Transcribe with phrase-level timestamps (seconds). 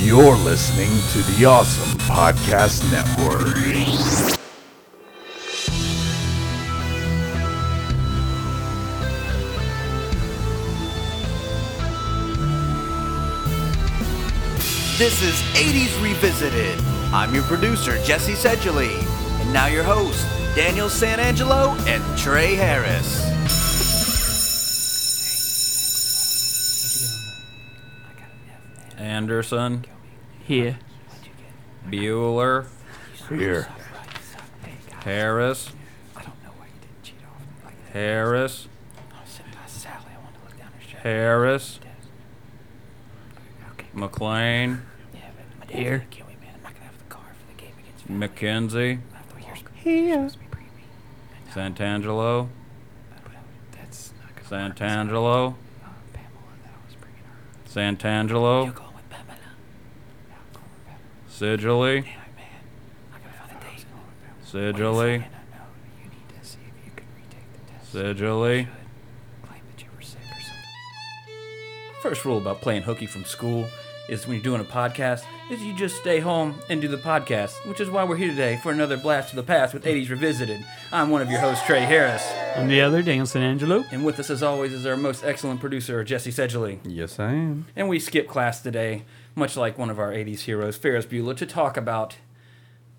[0.00, 3.56] You're listening to the Awesome Podcast Network.
[14.96, 16.78] This is 80s Revisited.
[17.12, 18.94] I'm your producer, Jesse Sedgley.
[19.40, 20.24] And now your hosts,
[20.54, 23.27] Daniel Santangelo and Trey Harris.
[29.18, 29.84] Anderson,
[30.46, 30.78] Here.
[31.90, 32.66] Bueller,
[33.28, 33.66] Here.
[35.02, 35.72] Harris,
[37.92, 38.68] Harris,
[41.02, 41.80] Harris,
[43.92, 44.82] McLean,
[45.68, 46.06] Here.
[48.08, 49.00] McKenzie,
[49.82, 50.30] Here.
[51.52, 52.48] Santangelo,
[54.48, 55.54] Santangelo,
[57.68, 58.87] Santangelo,
[61.38, 62.04] Sigilly,
[64.44, 65.24] Sigilly,
[67.92, 68.66] Sigilly.
[72.02, 73.68] First rule about playing hooky from school
[74.08, 77.52] is when you're doing a podcast is you just stay home and do the podcast,
[77.68, 80.64] which is why we're here today for another blast to the past with 80s Revisited.
[80.92, 83.84] I'm one of your hosts, Trey Harris, And the other, Daniel Angelo.
[83.92, 86.80] and with us as always is our most excellent producer, Jesse Sedgley.
[86.84, 87.66] Yes, I am.
[87.76, 89.04] And we skip class today,
[89.38, 92.16] much like one of our 80s heroes, Ferris Bueller, to talk about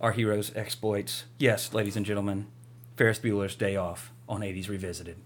[0.02, 1.26] our hero's exploits.
[1.38, 2.48] Yes, ladies and gentlemen,
[2.96, 5.18] Ferris Bueller's Day Off on 80s Revisited.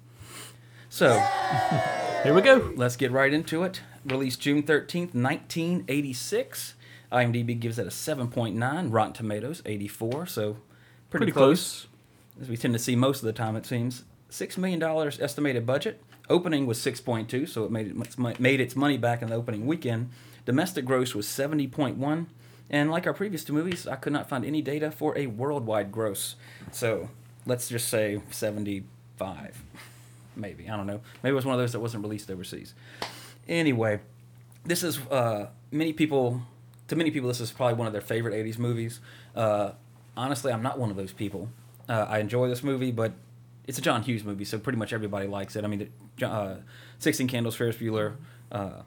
[0.90, 1.20] So,
[2.24, 2.72] Here we go.
[2.76, 3.82] let's get right into it.
[4.06, 6.76] Released June 13th, 1986.
[7.12, 8.88] IMDb gives it a 7.9.
[8.92, 10.26] Rotten Tomatoes, 84.
[10.26, 10.58] So,
[11.10, 11.88] pretty, Pretty close.
[12.42, 14.04] As we tend to see most of the time, it seems.
[14.32, 14.82] $6 million
[15.22, 16.02] estimated budget.
[16.30, 20.10] Opening was 6.2, so it made, it made its money back in the opening weekend.
[20.46, 22.26] Domestic gross was 70.1.
[22.70, 25.92] And like our previous two movies, I could not find any data for a worldwide
[25.92, 26.36] gross.
[26.72, 27.10] So
[27.46, 29.64] let's just say 75.
[30.36, 30.70] Maybe.
[30.70, 31.02] I don't know.
[31.22, 32.74] Maybe it was one of those that wasn't released overseas.
[33.48, 34.00] Anyway,
[34.66, 36.42] this is uh, many people
[36.88, 39.00] to many people this is probably one of their favorite 80s movies
[39.36, 39.72] uh,
[40.16, 41.50] honestly i'm not one of those people
[41.90, 43.14] uh, i enjoy this movie but
[43.68, 45.90] it's a john hughes movie so pretty much everybody likes it i mean
[46.22, 46.56] uh,
[47.00, 48.16] 16 candles ferris bueller
[48.52, 48.82] uh,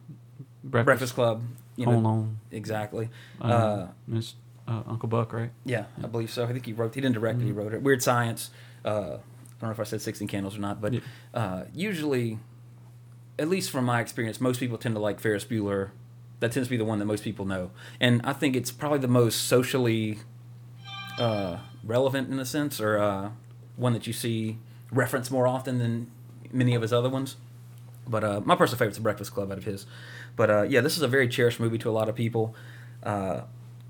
[0.71, 1.15] breakfast.
[1.15, 1.43] club
[1.77, 1.99] you know.
[2.07, 2.39] On.
[2.51, 3.11] exactly.
[3.41, 4.35] Uh, uh, Miss
[4.69, 5.51] uh, Uncle Buck, right?
[5.65, 6.45] yeah i believe so.
[6.45, 7.83] I think he wrote he didn't direct it he wrote it.
[7.83, 8.51] Weird science
[8.85, 11.01] uh, i don't know if i said 16 candles or not but Yeah.
[11.35, 12.39] uh, usually
[13.39, 15.91] at least from my experience most people tend to like ferris bueller.
[16.41, 17.71] That tends to be the one that most people know.
[18.01, 20.19] And i think it's probably the most socially
[21.19, 23.31] uh, relevant in a sense or uh,
[23.77, 24.59] one that you see
[24.91, 26.11] referenced more often than
[26.53, 27.37] many of his other ones.
[28.09, 29.87] But uh, my personal favorite's the breakfast club out of his
[30.37, 32.55] but uh, yeah this is a very cherished movie to a lot of people.
[33.03, 33.43] Uh,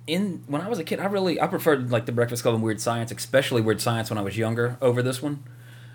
[0.06, 2.62] in when I was a kid, I really I preferred like the Breakfast Club and
[2.62, 5.42] Weird Science, especially Weird Science when I was younger over this one.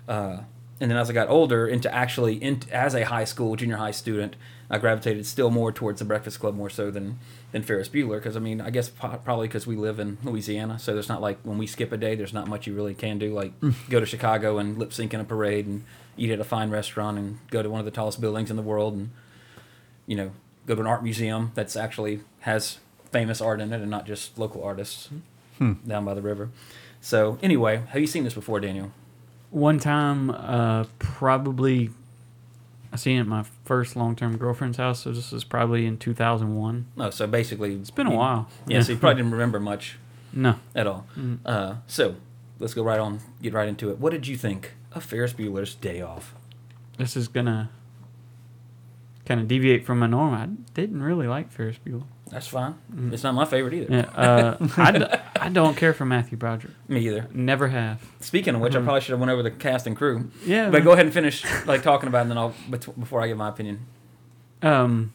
[0.06, 0.40] Uh,
[0.80, 3.92] and then as I got older, into actually in, as a high school junior high
[3.92, 4.34] student,
[4.68, 7.18] I gravitated still more towards the Breakfast Club more so than
[7.52, 8.16] than Ferris Bueller.
[8.16, 11.22] Because I mean I guess po- probably because we live in Louisiana, so there's not
[11.22, 13.52] like when we skip a day, there's not much you really can do like
[13.88, 15.84] go to Chicago and lip sync in a parade and
[16.18, 18.62] eat at a fine restaurant and go to one of the tallest buildings in the
[18.62, 19.10] world and
[20.06, 20.32] you know
[20.66, 22.78] go to an art museum that's actually has
[23.10, 25.08] famous art in it and not just local artists
[25.86, 26.50] down by the river.
[27.00, 28.90] So anyway, have you seen this before, Daniel?
[29.50, 31.90] One time, uh, probably,
[32.92, 35.98] I seen it at my first long term girlfriend's house, so this was probably in
[35.98, 36.86] 2001.
[36.96, 38.48] No, so basically It's been a while.
[38.66, 39.98] Yeah, so you probably didn't remember much
[40.32, 40.56] No.
[40.74, 41.06] at all.
[41.44, 42.16] Uh, so
[42.58, 43.98] let's go right on, get right into it.
[43.98, 46.34] What did you think of Ferris Bueller's Day Off?
[46.98, 47.68] This is going to
[49.26, 50.34] kind of deviate from my norm.
[50.34, 52.04] I didn't really like Ferris Bueller.
[52.30, 52.74] That's fine.
[53.12, 53.94] It's not my favorite either.
[53.94, 55.04] Yeah, uh, I, d-
[55.38, 56.72] I don't care for Matthew Broderick.
[56.88, 57.28] Me either.
[57.34, 58.02] Never have.
[58.20, 60.30] Speaking of which, I probably should have went over the cast and crew.
[60.46, 60.70] Yeah.
[60.70, 63.26] But go ahead and finish like talking about it, and then I'll bet- before I
[63.28, 63.80] give my opinion.
[64.62, 65.12] Um,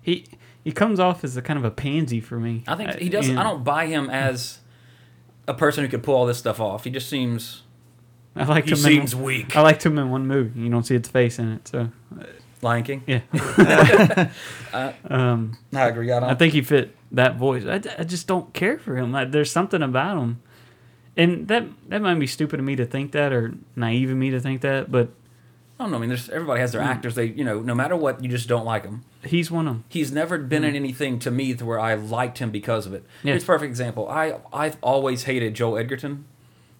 [0.00, 0.26] he
[0.62, 2.62] he comes off as a kind of a pansy for me.
[2.68, 3.32] I think Uh, he doesn't.
[3.32, 4.60] and I don't buy him as
[5.48, 6.84] a person who could pull all this stuff off.
[6.84, 7.62] He just seems.
[8.36, 8.76] I like He him.
[8.76, 9.56] seems in, weak.
[9.56, 10.60] I liked him in one movie.
[10.60, 11.90] You don't see its face in it, so
[12.64, 13.02] Lion King.
[13.06, 13.20] yeah.
[14.74, 16.10] Uh, um, I agree.
[16.10, 16.30] I.
[16.30, 17.64] I think he fit that voice.
[17.64, 19.12] I, I just don't care for him.
[19.12, 20.42] Like, there's something about him,
[21.16, 24.30] and that that might be stupid of me to think that, or naive of me
[24.30, 24.90] to think that.
[24.90, 25.10] But
[25.78, 25.98] I don't know.
[25.98, 26.88] I mean, there's everybody has their hmm.
[26.88, 27.14] actors.
[27.14, 29.04] They, you know, no matter what, you just don't like them.
[29.24, 29.84] he's one of them.
[29.88, 30.70] He's never been hmm.
[30.70, 33.04] in anything to me to where I liked him because of it.
[33.22, 33.32] Yeah.
[33.32, 34.08] Here's a perfect example.
[34.08, 36.26] I I've always hated Joel Edgerton,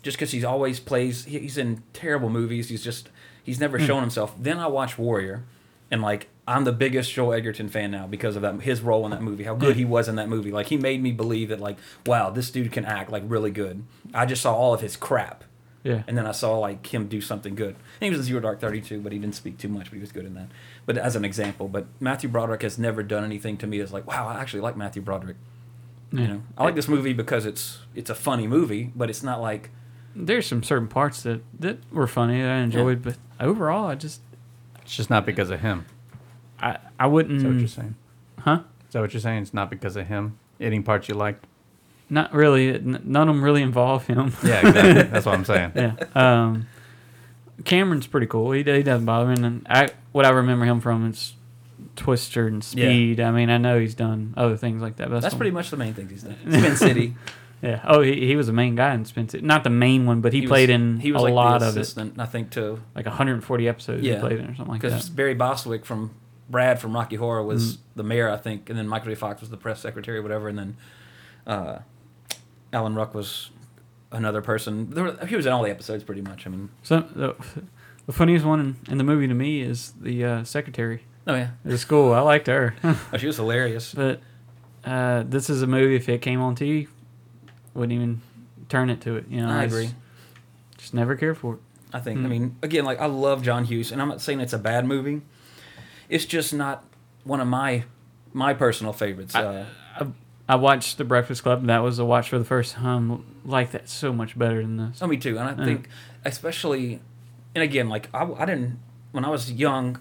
[0.03, 1.25] just because he's always plays.
[1.25, 2.69] he- He's in terrible movies.
[2.69, 3.09] He's just
[3.43, 3.87] he's never hmm.
[3.87, 4.35] shown himself.
[4.39, 5.45] Then I watched Warrior,
[5.91, 9.11] and like I'm the biggest Joel Edgerton fan now because of that his role in
[9.13, 10.51] that movie, how good he was in that movie.
[10.51, 13.85] Like he made me believe that like, wow, this dude can act like really good.
[14.13, 15.45] I just saw all of his crap.
[15.83, 16.03] Yeah.
[16.07, 17.77] And then I saw like him do something good.
[18.01, 19.95] And he was in Zero Dark Thirty too, but he didn't speak too much, but
[19.95, 20.49] he was good in that.
[20.87, 24.07] But as an example, but Matthew Broderick has never done anything to me that's like,
[24.07, 25.37] wow, I actually like Matthew Broderick.
[26.13, 26.21] Yeah.
[26.21, 29.41] You know, I like this movie because it's it's a funny movie, but it's not
[29.41, 29.71] like
[30.15, 34.21] There's some certain parts that that were funny that I enjoyed, but overall, I just
[34.85, 35.87] It's just not because of him.
[36.61, 37.37] I I wouldn't.
[37.39, 37.95] Is that what you're saying?
[38.41, 38.61] Huh?
[38.89, 39.43] Is that what you're saying?
[39.43, 40.39] It's not because of him.
[40.61, 41.47] Any parts you liked?
[42.11, 42.69] Not really.
[42.75, 44.33] N- None of them really involve him.
[44.45, 45.03] Yeah, exactly.
[45.05, 45.73] That's what I'm saying.
[45.77, 45.95] yeah.
[46.15, 46.67] Um,
[47.65, 48.53] Cameron's pretty cool.
[48.53, 49.35] He, he doesn't bother me.
[49.43, 51.35] And I what I remember him from is
[51.97, 52.87] Twister and Yeah.
[52.89, 53.21] Speed.
[53.21, 55.09] I mean, I know he's done other things like that.
[55.11, 56.37] But that's the- pretty much the main things he's done.
[56.49, 57.15] Spin City.
[57.65, 57.81] Yeah.
[57.85, 59.45] Oh, he, he was the main guy in Spin City.
[59.45, 61.69] Not the main one, but he, was- played in he was a like lot the
[61.69, 61.95] of it.
[62.19, 64.15] I think, to Like 140 episodes Yeah.
[64.15, 64.89] he played in or something like that.
[64.91, 65.09] because.
[65.09, 66.11] Barry Bostwick from
[66.51, 67.81] Brad from Rocky Horror was Mm.
[67.97, 69.15] the mayor, I think, and then Michael J.
[69.15, 70.77] Fox was the press secretary or whatever, and then
[71.47, 71.79] uh,
[72.73, 73.51] Alan Ruck was
[74.13, 74.91] another person.
[74.91, 76.47] There were, he was in all the episodes pretty much.
[76.47, 77.35] I mean, So the,
[78.07, 81.51] the funniest one in, in the movie to me is the uh, secretary oh yeah,
[81.65, 82.13] at the school.
[82.13, 82.75] I liked her.
[82.85, 83.95] oh, she was hilarious.
[83.95, 84.21] But
[84.85, 85.97] uh, this is a movie.
[85.97, 86.89] If it came on TV,
[87.75, 88.21] wouldn't even
[88.69, 89.27] turn it to it.
[89.29, 89.91] You know, I agree.
[90.79, 91.61] Just never cared for it.
[91.93, 92.21] I think.
[92.21, 92.25] Mm.
[92.25, 94.85] I mean, again, like I love John Hughes, and I'm not saying it's a bad
[94.87, 95.23] movie.
[96.09, 96.85] It's just not
[97.25, 97.85] one of my
[98.33, 99.35] my personal favorites.
[99.35, 99.67] Uh,
[99.99, 100.07] I,
[100.49, 101.61] I watched The Breakfast Club.
[101.61, 103.25] and That was a watch for the first time.
[103.45, 104.99] Like that so much better than this.
[105.01, 105.39] Oh, me too.
[105.39, 105.65] And I Yeah.
[105.65, 105.89] think,
[106.25, 107.01] especially,
[107.55, 108.79] and again, like I, I didn't
[109.13, 109.99] when I was young.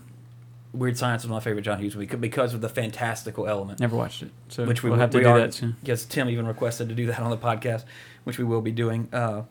[0.73, 4.23] Weird Science was my favorite John Hughes movie because of the fantastical element, Never watched
[4.23, 5.75] it, so which we will have to do are, that soon.
[5.83, 7.85] Yes, Tim even requested to do that on the podcast,
[8.23, 9.07] which we will be doing.
[9.13, 9.43] Uh,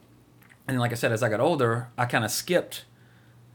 [0.66, 2.84] and like I said, as I got older, I kind of skipped.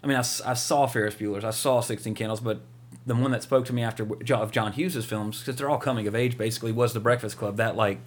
[0.02, 2.62] I mean, I saw Ferris Bueller's, I saw Sixteen Candles, but
[3.06, 5.78] the one that spoke to me after John, of John Hughes's films, because they're all
[5.78, 7.58] coming of age, basically, was The Breakfast Club.
[7.58, 8.00] That like,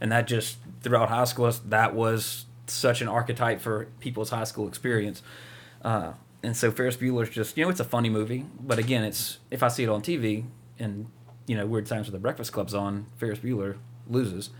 [0.00, 4.68] and that just throughout high school, that was such an archetype for people's high school
[4.68, 5.22] experience.
[5.82, 6.12] Uh,
[6.42, 9.62] and so Ferris Bueller's just, you know, it's a funny movie, but again, it's if
[9.62, 10.44] I see it on TV
[10.78, 11.06] and
[11.46, 13.76] you know Weird Times with the Breakfast Club's on, Ferris Bueller
[14.08, 14.50] loses.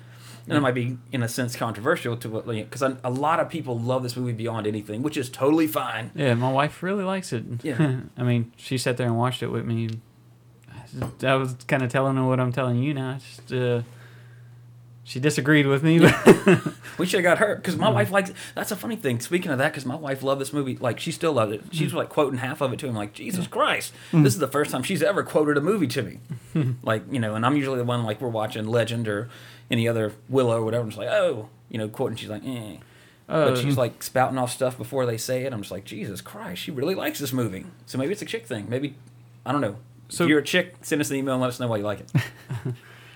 [0.46, 3.78] And it might be, in a sense, controversial to what, because a lot of people
[3.78, 6.10] love this movie beyond anything, which is totally fine.
[6.14, 7.44] Yeah, my wife really likes it.
[7.62, 8.00] Yeah.
[8.16, 10.00] I mean, she sat there and watched it with me.
[10.92, 13.18] and I was kind of telling her what I'm telling you now.
[13.18, 13.82] Just, uh,
[15.10, 15.98] she disagreed with me.
[16.98, 18.30] We should have got her because my wife likes.
[18.54, 19.20] That's a funny thing.
[19.20, 21.62] Speaking of that, because my wife loved this movie, like she still loved it.
[21.72, 24.46] She was like quoting half of it to him, like Jesus Christ, this is the
[24.46, 26.18] first time she's ever quoted a movie to me.
[26.82, 29.30] like you know, and I'm usually the one like we're watching Legend or
[29.70, 30.82] any other Willow or whatever.
[30.82, 32.16] I'm just like, oh, you know, quoting.
[32.16, 32.76] She's like, eh.
[33.30, 35.52] Uh, but she's like spouting off stuff before they say it.
[35.54, 37.64] I'm just like, Jesus Christ, she really likes this movie.
[37.86, 38.66] So maybe it's a chick thing.
[38.68, 38.94] Maybe
[39.46, 39.76] I don't know.
[40.10, 41.84] So- if you're a chick, send us an email and let us know why you
[41.84, 42.10] like it.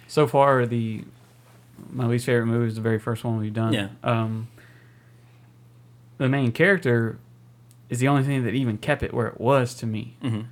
[0.08, 1.04] so far, the
[1.94, 3.72] my least favorite movie is the very first one we've done.
[3.72, 3.88] Yeah.
[4.02, 4.48] Um,
[6.18, 7.18] the main character
[7.88, 10.16] is the only thing that even kept it where it was to me.
[10.22, 10.42] hmm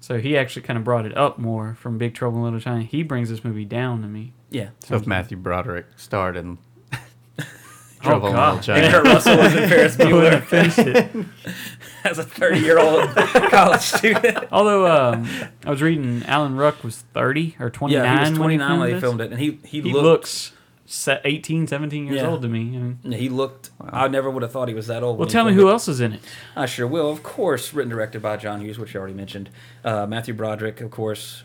[0.00, 2.82] So he actually kind of brought it up more from Big Trouble in Little China.
[2.82, 4.32] He brings this movie down to me.
[4.50, 4.70] Yeah.
[4.80, 6.58] So if Matthew Broderick starred in
[8.00, 8.66] Trouble in God.
[8.66, 8.90] Little And China.
[8.90, 10.46] Kurt Russell was in Ferris I wouldn't Bueller.
[10.46, 11.26] finished it.
[12.04, 13.08] as a 30 year old
[13.50, 14.38] college student.
[14.52, 15.28] Although um,
[15.64, 18.90] I was reading Alan Ruck was 30 or 29 Yeah, he was when 29 when
[18.92, 20.52] they filmed it, and he he, He looked, looks se-
[20.88, 22.28] 18, 17 years Yeah.
[22.28, 22.60] old to me.
[22.60, 23.70] I mean, he looked.
[23.80, 25.18] I never would have thought he was that old.
[25.18, 25.72] well, tell me who it.
[25.72, 26.20] else is in it.
[26.54, 27.10] I sure will.
[27.10, 29.50] Of course, written and directed by John Hughes, which you already mentioned.
[29.84, 31.42] Uh, Matthew Broderick, of course,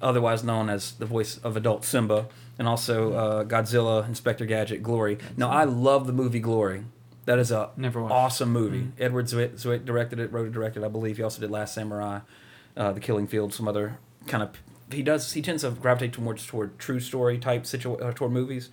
[0.00, 2.26] otherwise known as the voice of adult Simba,
[2.58, 5.18] and also uh, Godzilla, Inspector Gadget, Glory.
[5.36, 6.84] Now, I love the movie Glory.
[7.26, 8.92] That is a Never awesome movie.
[9.00, 10.84] Edward Zwick, Zwick directed it, wrote it, directed.
[10.84, 12.20] I believe he also did Last Samurai,
[12.76, 14.50] uh, The Killing Field, some other kind of.
[14.94, 15.32] He does.
[15.32, 18.70] He tends to gravitate towards toward true story type situ uh, toward movies.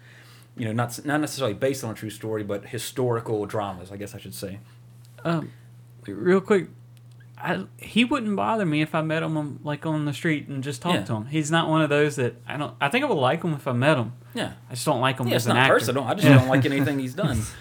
[0.56, 3.92] You know, not not necessarily based on a true story, but historical dramas.
[3.92, 4.60] I guess I should say.
[5.24, 5.52] Um,
[6.08, 6.68] real quick,
[7.38, 10.82] I, he wouldn't bother me if I met him like on the street and just
[10.82, 11.04] talked Yeah.
[11.06, 11.26] to him.
[11.28, 12.74] He's not one of those that I don't.
[12.82, 14.14] I think I would like him if I met him.
[14.34, 14.54] Yeah.
[14.70, 15.74] I just don't like him Yeah, as it's an not actor.
[15.76, 16.04] personal.
[16.04, 17.42] I just don't like anything he's done.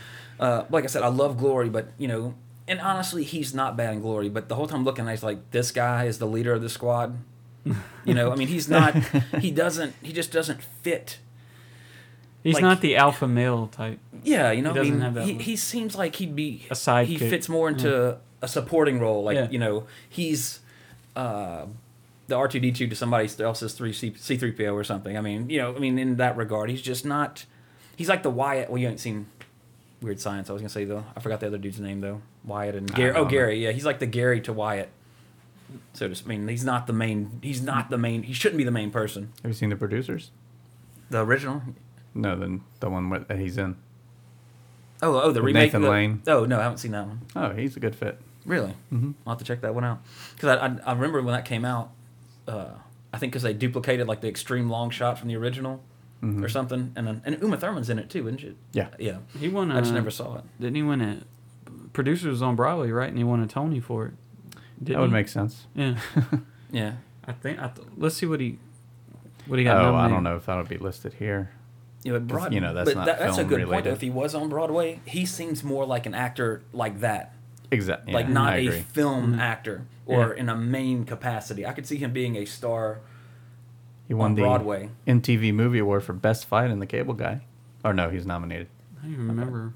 [0.40, 2.32] Uh, like I said, I love Glory, but you know,
[2.66, 4.30] and honestly, he's not bad in Glory.
[4.30, 6.62] But the whole time looking, at it, it's like this guy is the leader of
[6.62, 7.18] the squad.
[8.04, 8.94] You know, I mean, he's not.
[9.40, 9.94] He doesn't.
[10.02, 11.18] He just doesn't fit.
[12.42, 13.98] He's like- not the alpha male type.
[14.22, 16.66] Yeah, you know, He I doesn't mean, have that he, he seems like he'd be
[16.70, 17.06] A side.
[17.06, 19.22] He fits more into a supporting role.
[19.24, 19.48] Like Yeah.
[19.50, 20.60] you know, he's
[21.16, 21.66] uh,
[22.28, 25.16] the R two D two to somebody else's three C three PO or something.
[25.18, 27.44] I mean, you know, I mean, in that regard, he's just not.
[27.96, 28.70] He's like the Wyatt.
[28.70, 29.26] Well, you ain't seen
[30.00, 30.48] Weird Science.
[30.48, 31.04] I was gonna say though.
[31.14, 32.22] I forgot the other dude's name though.
[32.44, 33.10] Wyatt and Gary.
[33.10, 33.30] Oh, don't know.
[33.30, 33.62] Gary.
[33.64, 34.88] Yeah, he's like the Gary to Wyatt.
[35.92, 37.38] So to, I mean, he's not the main.
[37.42, 38.22] He's not the main.
[38.22, 39.32] He shouldn't be the main person.
[39.42, 40.30] Have you seen the producers?
[41.10, 41.62] The original.
[42.14, 43.76] No, the the one with, that he's in.
[45.02, 45.68] Oh, oh, the With remake.
[45.68, 46.22] Nathan the- Lane.
[46.26, 47.20] Oh no, I haven't seen that one.
[47.34, 48.20] Oh, he's a good fit.
[48.44, 48.74] Really?
[48.92, 49.12] Mm-hmm.
[49.26, 50.00] I'll have to check that one out.
[50.34, 51.90] Because I, I, I remember when that came out,
[52.48, 52.70] uh,
[53.12, 55.82] I think because they duplicated like the extreme long shot from the original
[56.22, 56.92] or something.
[56.96, 58.54] And then, and Uma Thurman's in it too, isn't she?
[58.72, 58.88] Yeah.
[58.98, 59.18] Yeah.
[59.38, 59.72] He won.
[59.72, 60.44] I just never saw it.
[60.60, 61.22] Didn't he win a
[61.92, 63.08] producers was on Broadway, right?
[63.08, 64.12] And he won a Tony for it.
[64.82, 65.12] Didn't that would he?
[65.12, 65.66] make sense.
[65.74, 65.98] Yeah,
[66.70, 66.92] Yeah.
[67.26, 67.58] I think.
[67.60, 68.58] I th- let's see what he
[69.46, 69.84] what he got.
[69.84, 71.50] Oh, I don't know if that'll be listed here.
[72.02, 73.68] Yeah, but Broad, you know, that's but not that, that's a film good point.
[73.68, 73.90] related.
[73.90, 73.94] Though.
[73.94, 77.34] If he was on Broadway, he seems more like an actor like that,
[77.70, 78.14] Exactly.
[78.14, 78.80] like not I a agree.
[78.80, 79.40] film Mm-hmm.
[79.40, 80.40] actor or Yeah.
[80.40, 81.66] in a main capacity.
[81.66, 83.00] I could see him being a star.
[84.08, 84.88] He won on the Broadway.
[85.06, 87.42] MTV Movie Award for Best Fight in The Cable Guy.
[87.84, 88.68] Or no, he's nominated.
[88.98, 89.74] I don't even remember.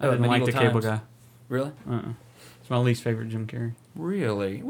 [0.00, 1.00] I Oh, didn't like the Medieval cable guy.
[1.48, 1.70] Really?
[1.88, 2.12] Uh-uh.
[2.60, 3.74] It's my least favorite Jim Carrey.
[3.94, 4.60] Really?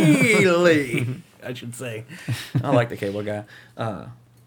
[0.00, 1.06] Really?
[1.42, 2.04] I should say.
[2.62, 3.44] I like the cable guy.
[3.76, 4.06] Uh,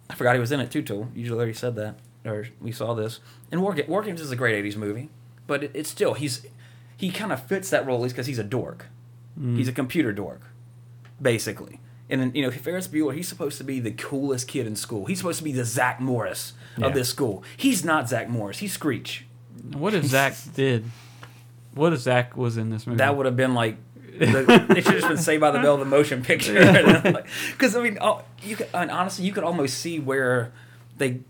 [0.09, 1.09] I forgot he was in it too, Tool.
[1.15, 1.95] You already said that.
[2.25, 3.19] Or we saw this.
[3.51, 5.09] And War, Ga- War Games is a great 80s movie.
[5.47, 6.45] But it, it's still, he's
[6.95, 8.87] he kind of fits that role at least because he's a dork.
[9.55, 10.41] He's a computer dork,
[11.19, 11.79] basically.
[12.07, 15.05] And then, you know, Ferris Bueller, he's supposed to be the coolest kid in school.
[15.07, 16.85] He's supposed to be the Zach Morris Yeah.
[16.85, 17.43] of this school.
[17.57, 18.59] He's not Zach Morris.
[18.59, 19.25] He's Screech.
[19.73, 20.85] What if Zach did?
[21.73, 22.97] What if Zach was in this movie?
[22.97, 23.77] That would have been like
[24.19, 26.53] the, it should have been Saved by the Bell, the motion picture.
[27.51, 30.51] Because I mean, oh, you could, and honestly, you could almost see where
[30.97, 31.21] they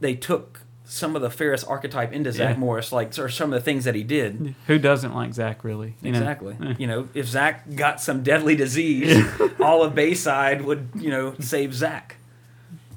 [0.00, 2.60] they took some of the Ferris archetype into Zach Yeah.
[2.60, 4.54] Morris, like or some of the things that he did.
[4.66, 5.94] Who doesn't like Zach really?
[6.02, 6.18] You know?
[6.18, 6.56] Exactly.
[6.60, 6.74] Eh.
[6.78, 9.24] You know, if Zach got some deadly disease,
[9.60, 12.16] all of Bayside would, you know, save Zach.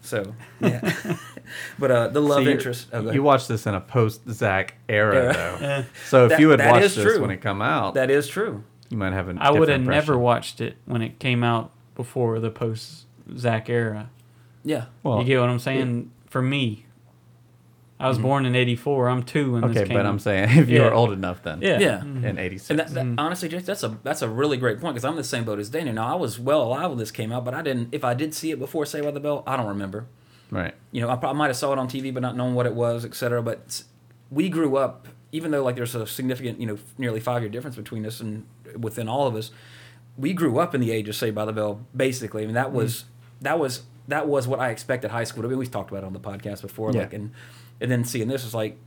[0.02, 0.92] So yeah,
[1.80, 2.88] but uh, the love So you're- interest.
[2.94, 5.34] Oh, go you watched this in a post Zach era, Era.
[5.60, 5.86] though.
[6.08, 7.22] So if That- you had watched is this true.
[7.22, 8.64] when it come out, that is true.
[8.90, 9.38] you might have an.
[9.40, 13.06] I would have different never watched it when it came out before the post
[13.38, 14.10] Zach era.
[14.64, 14.86] Yeah.
[15.04, 16.12] Well, you get what I'm saying?
[16.28, 16.86] For me,
[18.00, 18.24] I was mm-hmm.
[18.28, 19.08] born in '84.
[19.10, 19.98] I'm two when okay, this came.
[19.98, 20.86] but I'm saying if you Yeah.
[20.86, 21.98] were old enough then, yeah, Yeah.
[22.00, 22.26] Mm-hmm.
[22.26, 23.20] in '86, And that, that, mm-hmm.
[23.20, 25.70] honestly, Jake, that's a that's a really great point because I'm the same boat as
[25.70, 25.96] Daniel.
[25.96, 27.90] Now I was well alive when this came out, but I didn't.
[27.92, 30.08] If I did see it before Saved by the Bell, I don't remember.
[30.54, 30.76] Right?
[30.92, 32.76] You know, I, probably might have saw it on TV, but not knowing what it
[32.76, 33.42] was, etc.
[33.42, 33.84] But
[34.30, 37.76] we grew up, even though like there's a significant, you know, nearly five year difference
[37.76, 38.46] between us and
[38.78, 39.52] within all of us,
[40.18, 41.82] we grew up in the age of Saved by the Bell.
[41.96, 42.74] Basically, I mean that mm.
[42.74, 43.06] was
[43.42, 45.56] that was that was what I expected high school to be.
[45.56, 47.02] We've talked about it on the podcast before, Yeah.
[47.02, 47.32] like and
[47.82, 48.78] and then seeing this is like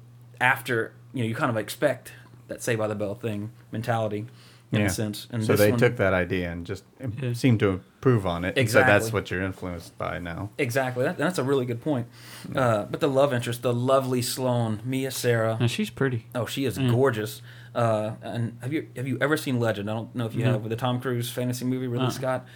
[0.41, 2.13] after you know you kind of expect
[2.49, 4.27] that Saved by the Bell thing mentality
[4.73, 4.87] in yeah.
[4.87, 5.29] a sense.
[5.31, 6.85] And so this they one- took that idea and just
[7.23, 7.33] Yeah.
[7.35, 8.49] seemed to improve on it.
[8.49, 8.93] and So Exactly.
[8.93, 10.51] that's what you're influenced by now.
[10.59, 12.07] exactly that, that's a really good point.
[12.55, 15.57] Uh, but the love interest, the lovely Sloane, Mia Sara.
[15.61, 16.27] Now she's pretty.
[16.35, 16.91] Oh, she is Mm.
[16.91, 17.43] gorgeous.
[17.75, 19.91] Uh, and have you have you ever seen Legend?
[19.91, 20.53] I don't know if you No.
[20.53, 22.11] have with the Tom Cruise fantasy movie, Ridley Uh-uh.
[22.13, 22.47] Scott.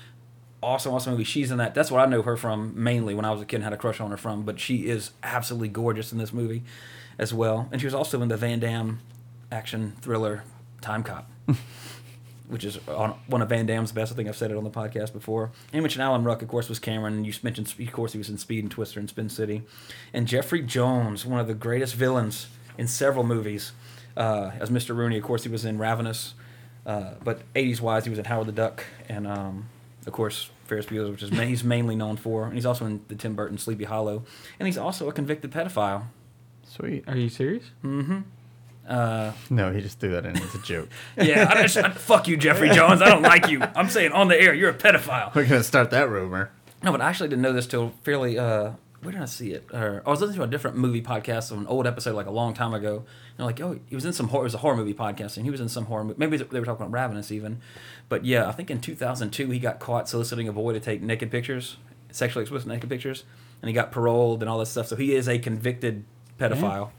[0.62, 1.24] Awesome, awesome movie.
[1.24, 1.74] She's in that.
[1.74, 3.76] That's what I know her from mainly when I was a kid and had a
[3.78, 4.42] crush on her from.
[4.42, 6.62] But she is absolutely gorgeous in this movie
[7.18, 7.68] as well.
[7.72, 8.98] And she was also in the Van Damme
[9.52, 10.42] action thriller
[10.82, 11.30] Time Cop,
[12.50, 14.12] which is on, one of Van Damme's best.
[14.12, 15.44] I think I've said it on the podcast before.
[15.44, 17.14] And you mentioned Alan Ruck, of course, was Cameron.
[17.14, 19.62] And you mentioned, of course, he was in Speed and Twister and Spin City.
[20.12, 23.72] And Jeffrey Jones, one of the greatest villains in several movies.
[24.16, 24.94] Uh, as Mr.
[24.96, 26.34] Rooney, of course, he was in Ravenous.
[26.84, 28.84] Uh, but 80s wise, he was in Howard the Duck.
[29.08, 29.68] And, um,
[30.06, 32.44] of course, Ferris Bueller, which is ma- he's mainly known for.
[32.46, 34.24] And he's also in the Tim Burton Sleepy Hollow.
[34.58, 36.04] And he's also a convicted pedophile.
[36.64, 37.04] Sweet.
[37.08, 37.64] Are you serious?
[38.90, 40.88] Uh, No, he just threw that in as a joke.
[41.16, 43.00] yeah, I just, I, fuck you, Jeffrey Jones.
[43.00, 43.62] I don't like you.
[43.62, 45.34] I'm saying on the air, you're a pedophile.
[45.34, 46.50] We're gonna start that rumor.
[46.82, 48.38] No, but I actually didn't know this till fairly.
[48.38, 49.66] Uh, where did I see it?
[49.72, 52.30] Or I was listening to a different movie podcast of an old episode like a
[52.30, 53.04] long time ago.
[53.38, 54.42] And like, oh, he was in some horror.
[54.42, 56.04] It was a horror movie podcast, and he was in some horror.
[56.04, 56.16] movie.
[56.18, 57.60] Maybe they were talking about Ravenous even.
[58.10, 61.30] But yeah, I think in 2002 he got caught soliciting a boy to take naked
[61.30, 61.76] pictures,
[62.10, 63.24] sexually explicit naked pictures,
[63.62, 64.88] and he got paroled and all this stuff.
[64.88, 66.04] So he is a convicted
[66.38, 66.90] pedophile.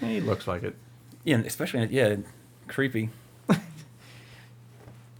[0.00, 0.76] Yeah, he looks like it.
[1.24, 2.16] Yeah, and especially yeah,
[2.68, 3.10] creepy.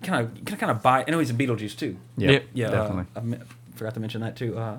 [0.03, 1.05] kind of kind of buy.
[1.07, 1.97] I know he's in Beetlejuice too.
[2.17, 2.45] Yeah, Yep.
[2.55, 3.05] Yeah, definitely.
[3.15, 4.59] Uh, I forgot to mention that too.
[4.59, 4.79] Uh,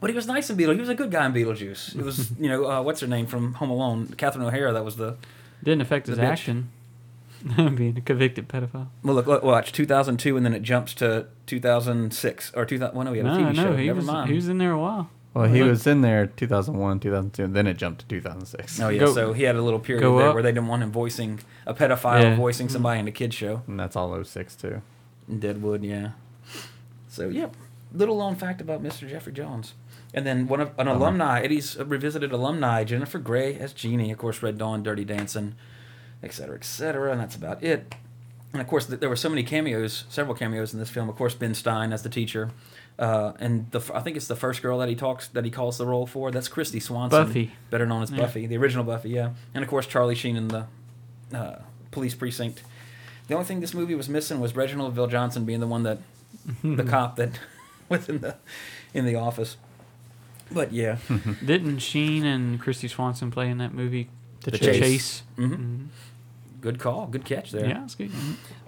[0.00, 0.74] but he was nice in Beetlejuice.
[0.74, 1.96] He was a good guy in Beetlejuice.
[1.98, 4.72] It was you know uh, what's her name from Home Alone, Catherine O'Hara.
[4.72, 5.16] That was the
[5.62, 6.22] Didn't affect his bitch.
[6.22, 6.70] action.
[7.56, 8.86] Being a convicted pedophile.
[9.02, 9.14] well.
[9.16, 12.94] Look, look, watch 2002, and then it jumps to 2006 or 2000.
[12.94, 13.70] Well, no, we had a No, TV show.
[13.70, 14.28] no, he Never was mind.
[14.30, 15.10] he was in there a while.
[15.34, 18.80] Well, he was in there 2001, 2002, and then it jumped to 2006.
[18.80, 20.34] Oh yeah, Go- so he had a little period there up.
[20.34, 22.36] where they didn't want him voicing a pedophile, Yeah.
[22.36, 22.72] voicing mm-hmm.
[22.72, 23.62] somebody in a kid show.
[23.66, 24.82] And that's all 06 too.
[25.38, 26.10] Deadwood, yeah.
[27.08, 27.48] So yeah,
[27.94, 29.08] little known fact about Mr.
[29.08, 29.74] Jeffrey Jones.
[30.14, 30.98] And then one of an uh-huh.
[30.98, 35.54] alumni, 80s Revisited alumni, Jennifer Grey as Jeannie, of course, Red Dawn, Dirty Dancing,
[36.22, 37.94] et cetera, et cetera, and that's about it.
[38.52, 41.08] and of course, there were so many cameos, several cameos in this film.
[41.08, 42.50] Of course, Ben Stein as the teacher,
[42.98, 45.50] uh, and the f- I think it's the first girl that he talks that he
[45.50, 46.30] calls the role for.
[46.30, 47.52] That's Kristy Swanson, Buffy.
[47.70, 48.18] better known as Yeah.
[48.18, 49.30] Buffy, the original Buffy, yeah.
[49.54, 50.66] And of course, Charlie Sheen in the
[51.34, 51.56] uh,
[51.90, 52.62] police precinct.
[53.28, 55.98] The only thing this movie was missing was Reginald VelJohnson being the one that,
[56.62, 57.30] the cop that
[57.88, 58.36] was in the
[58.92, 59.56] in the office.
[60.50, 60.98] But yeah,
[61.44, 64.10] Didn't Sheen and Kristy Swanson play in that movie?
[64.42, 64.78] The The Chase.
[64.78, 65.22] Chase.
[65.36, 65.86] hmm Mhm.
[66.60, 67.66] good call, good catch there.
[67.68, 68.10] Yeah, it's good.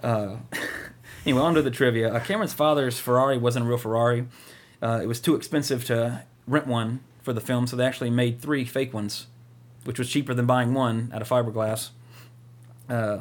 [0.01, 0.37] Uh,
[1.25, 2.13] anyway, on to the trivia.
[2.13, 4.27] Uh, Cameron's father's Ferrari wasn't a real Ferrari.
[4.81, 8.39] Uh, it was too expensive to rent one for the film, so they actually made
[8.39, 9.27] three fake ones,
[9.83, 11.89] which was cheaper than buying one out of fiberglass.
[12.89, 13.19] Uh,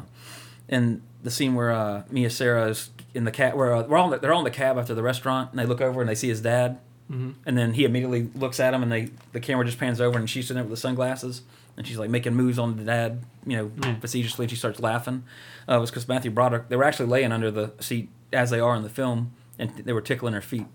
[0.68, 4.10] and the scene where uh, Mia Sara is in the cab, where uh, we're all
[4.10, 6.28] they're all in the cab after the restaurant, and they look over and they see
[6.28, 9.78] his dad, hmm and then he immediately looks at him, and they the camera just
[9.78, 11.42] pans over, and she's sitting there with the sunglasses,
[11.76, 13.96] and she's like making moves on the dad, you know, Yeah.
[14.00, 15.24] facetiously, and she starts laughing.
[15.68, 18.60] Uh, it was because Matthew Broderick, they were actually laying under the seat as they
[18.60, 20.66] are in the film, and they were tickling her feet.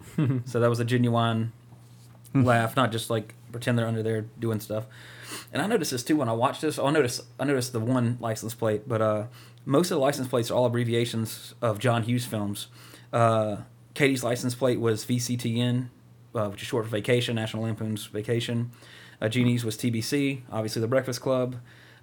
[0.44, 1.52] so that was a genuine
[2.34, 4.84] laugh, not just like pretend they're under there doing stuff.
[5.52, 6.78] And I noticed this too when I watched this.
[6.78, 9.24] I noticed I noticed the one license plate, but uh,
[9.64, 12.68] most of the license plates are all abbreviations of John Hughes films.
[13.12, 13.58] Uh,
[13.94, 15.88] Katie's license plate was VCTN,
[16.34, 18.70] uh, which is short for Vacation, National Lampoon's Vacation.
[19.20, 21.56] Uh, Jeannie's was TBC, obviously The Breakfast Club.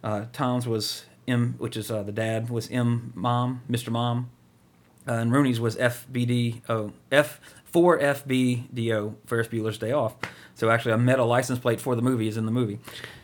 [0.04, 3.90] Uh, Tom's was M, which is uh, the dad, was M Mom, Mr.
[3.90, 4.30] Mom.
[5.08, 7.40] Uh, and Rooney's was FBDO, F
[7.76, 10.16] four FBDO, Ferris Bueller's Day Off.
[10.56, 12.80] So actually, I met a license plate for the movie is in the movie.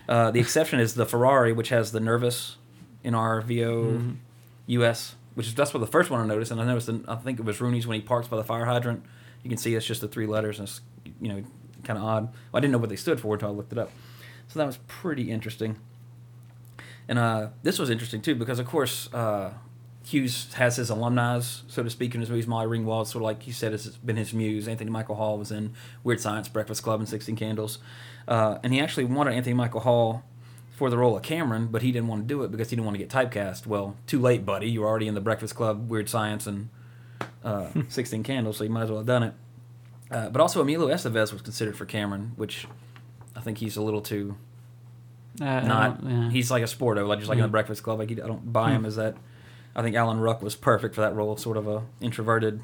[0.10, 2.57] Uh, the exception is the Ferrari, which has the Nervous
[3.05, 4.15] NRVO
[4.67, 6.51] US, which is that's what the first one I noticed.
[6.51, 8.65] And I noticed, in, I think it was Rooney's when he parks by the fire
[8.65, 9.03] hydrant.
[9.43, 10.81] You can see it's just the three letters, and it's
[11.19, 11.43] you know
[11.83, 12.23] kind of odd.
[12.25, 13.91] Well, I didn't know what they stood for until I looked it up.
[14.47, 15.77] So that was pretty interesting.
[17.07, 19.53] And uh, this was interesting too because, of course, uh,
[20.03, 22.47] Hughes has his alumni, so to speak, in his movies.
[22.47, 24.67] Molly Ringwald, sort of like you said, has been his muse.
[24.67, 25.73] Anthony Michael Hall was in
[26.03, 27.77] Weird Science, Breakfast Club, and Sixteen Candles.
[28.27, 30.24] Uh, and he actually wanted Anthony Michael Hall
[30.72, 32.85] for the role of Cameron, but he didn't want to do it because he didn't
[32.85, 33.67] want to get typecast.
[33.67, 34.70] Well, too late, buddy.
[34.70, 36.70] You were already in the Breakfast Club, Weird Science, and
[37.44, 39.33] uh, Sixteen Candles, so you might as well have done it.
[40.11, 42.67] Uh, but also, Emilio Estevez was considered for Cameron, which
[43.35, 44.35] I think he's a little too
[45.39, 46.00] Uh, not.
[46.03, 46.29] yeah.
[46.29, 47.47] He's like a sporto, like just like in the.
[47.50, 48.00] Breakfast Club.
[48.00, 49.15] Like he, I don't buy him as that.
[49.74, 52.61] I think Alan Ruck was perfect for that role, sort of a introverted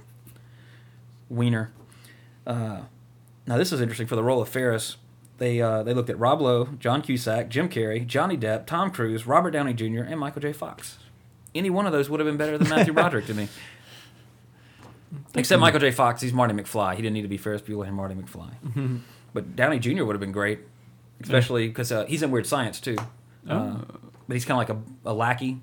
[1.30, 1.72] wiener.
[2.46, 2.82] Uh,
[3.46, 4.98] now this is interesting for the role of Ferris.
[5.38, 9.26] They uh, they looked at Rob Lowe, John Cusack, Jim Carrey, Johnny Depp, Tom Cruise,
[9.28, 10.52] Robert Downey Jr., and Michael J.
[10.52, 10.98] Fox.
[11.56, 13.48] Any one of those would have been better than Matthew Broderick to me.
[15.36, 15.92] Except Michael J.
[15.92, 16.96] Fox, he's Marty McFly.
[16.96, 19.00] He didn't need to be Ferris Bueller and Marty McFly.
[19.34, 20.04] But Downey Jr.
[20.04, 20.60] would have been great,
[21.22, 22.98] especially because uh, he's in Weird Science too.
[23.48, 23.78] Uh,
[24.28, 25.60] but he's kind of like a, a lackey.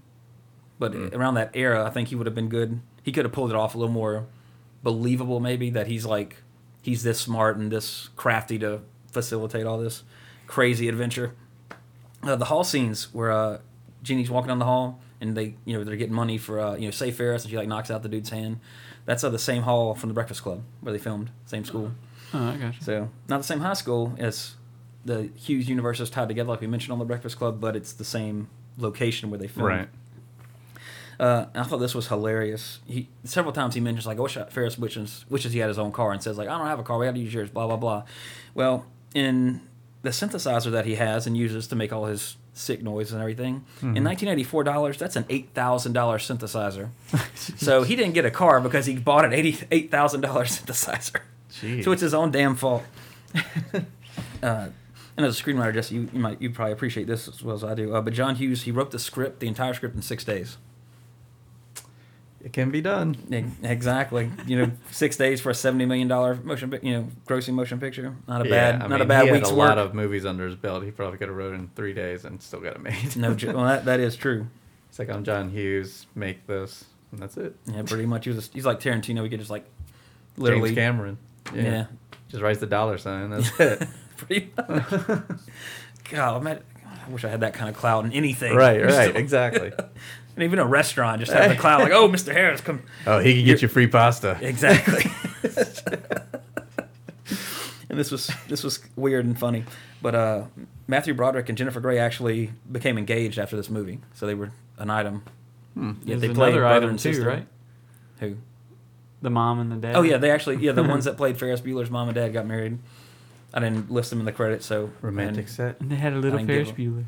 [0.79, 2.81] But around that era, I think he would have been good.
[3.03, 4.27] He could have pulled it off a little more
[4.83, 6.43] believable, maybe that he's like
[6.83, 8.81] he's this smart and this crafty to
[9.11, 10.03] facilitate all this
[10.47, 11.35] crazy adventure.
[12.23, 13.59] Uh, the hall scenes where uh,
[14.03, 16.85] Jeannie's walking down the hall and they, you know, they're getting money for, uh, you
[16.87, 18.61] know, say Ferris and she like knocks out the dude's hand.
[19.07, 21.93] That's uh, the same hall from the Breakfast Club where they filmed, same school.
[22.33, 22.81] Oh, I got you.
[22.81, 24.55] So not the same high school as
[25.05, 27.93] the Hughes universe is tied together, like we mentioned on the Breakfast Club, but it's
[27.93, 29.69] the same location where they filmed.
[29.69, 29.89] Right.
[31.21, 32.81] Uh, I thought this was hilarious.
[32.87, 35.79] He several times he mentions like, "I wish I- Ferris wishes wishes he had his
[35.79, 36.99] own car," and says like, "I don't have a car.
[36.99, 38.03] We had to use yours." Blah blah blah.
[38.55, 39.61] Well, in
[40.03, 43.65] the synthesizer that he has and uses to make all his sick noise and everything,
[43.83, 46.89] in 1984 dollars, that's an eight thousand dollar synthesizer.
[47.35, 51.21] so he didn't get a car because he bought an eighty eight thousand dollar synthesizer.
[51.51, 51.85] Jeez.
[51.85, 52.85] So it's his own damn fault.
[54.43, 54.69] uh,
[55.17, 57.63] and as a screenwriter, Jesse, you, you might you probably appreciate this as well as
[57.63, 57.95] I do.
[57.95, 60.57] Uh, but John Hughes, he wrote the script, the entire script, in six days.
[62.45, 63.17] It can be done.
[63.63, 64.31] Exactly.
[64.47, 68.15] You know, six days for a seventy million dollar motion, you know, grossing motion picture.
[68.29, 69.69] Not a bad, I not a mean, bad he week's had a work.
[69.71, 70.85] lot of movies under his belt.
[70.85, 73.17] He probably could have wrote in three days and still got it made.
[73.17, 74.47] no, jo- well, that, that is true.
[74.91, 76.07] it's like I'm John Hughes.
[76.15, 77.57] Make this, and that's it.
[77.65, 78.27] Yeah, pretty much.
[78.27, 79.23] He was, he's like Tarantino.
[79.23, 79.65] We could just like,
[80.37, 81.19] literally, James Cameron.
[81.55, 81.87] yeah,
[82.29, 83.31] Just writes the dollar sign.
[83.31, 83.89] That's it.
[84.19, 84.53] pretty.
[84.59, 86.63] God, I'm at,
[87.07, 88.55] I wish I had that kind of clout in anything.
[88.55, 88.85] right.
[88.85, 89.17] Right.
[89.17, 89.73] Exactly.
[90.37, 92.33] And even a restaurant just have the clout like, oh, Mr.
[92.33, 92.83] Harris, come.
[93.07, 94.37] Oh, he can get you free pasta.
[94.41, 95.05] Exactly.
[97.89, 99.65] and this was this was weird and funny,
[100.03, 100.45] but uh,
[100.87, 104.91] Matthew Broderick and Jennifer Grey actually became engaged after this movie, so they were an
[104.91, 105.23] item.
[105.77, 107.29] Yet There's they played another brother item and too, sister.
[107.29, 107.47] right?
[108.21, 108.37] Who?
[109.23, 109.97] The mom and the dad.
[109.97, 112.47] Oh yeah, they actually yeah the ones that played Ferris Bueller's mom and dad got
[112.47, 112.79] married.
[113.53, 115.81] I didn't list them in the credits, so Romantic and set.
[115.81, 117.05] And they had a little Ferris Bueller.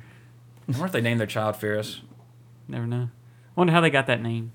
[0.69, 2.01] I wonder if they named their child Ferris.
[2.69, 3.09] Never know.
[3.57, 4.53] Wonder how they got that name.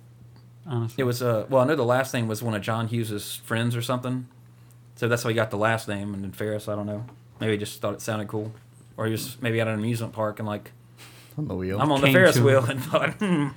[0.65, 3.37] Honestly, It was uh well I know the last name was one of John Hughes's
[3.37, 4.27] friends or something,
[4.95, 6.13] so that's how he got the last name.
[6.13, 7.05] And then Ferris, I don't know,
[7.39, 8.53] maybe he just thought it sounded cool,
[8.95, 10.71] or he was maybe at an amusement park and like
[11.37, 11.81] On the wheel.
[11.81, 13.47] I'm on the Ferris wheel and thought, hmm,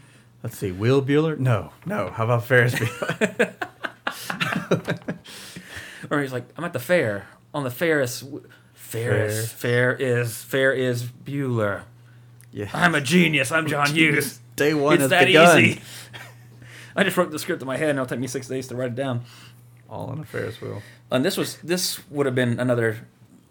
[0.43, 0.73] Let's see.
[0.73, 1.39] Will Bueller?
[1.39, 2.09] No, no.
[2.11, 3.55] How about Ferris Bueller?
[6.11, 8.21] or he's like I'm at the fair on the Ferris.
[8.21, 11.83] w- Ferris, fair is fair is Bueller.
[12.53, 12.71] yeah.
[12.73, 13.51] I'm a genius.
[13.53, 14.41] I'm John Hughes.
[14.57, 15.61] Day one it's has that begun.
[15.61, 15.81] easy.
[16.97, 18.77] I just wrote the script in my head, and it'll take me six days to
[18.77, 19.25] write it down.
[19.91, 20.83] All on a Ferris wheel.
[21.11, 23.07] And this was this would have been another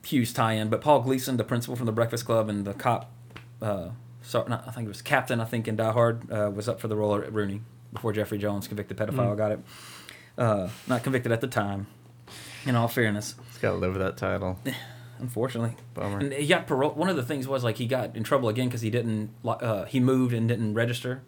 [0.06, 3.12] Hughes tie-in, but Paul Gleason, the principal from the Breakfast Club, and the cop,
[3.62, 3.90] uh,
[4.22, 6.80] sorry, not, I think it was Captain, I think in Die Hard, uh, was up
[6.82, 7.62] for the role of Rooney
[7.94, 9.60] before Jeffrey Jones, convicted pedophile, got it.
[10.38, 11.88] Uh, not convicted at the time.
[12.66, 14.58] In all fairness, He's got to live with that title.
[15.20, 15.76] Unfortunately.
[15.94, 16.20] Bummer.
[16.20, 16.92] And he got parole.
[16.92, 19.32] One of the things was like he got in trouble again because he didn't.
[19.46, 21.22] Uh, he moved and didn't register.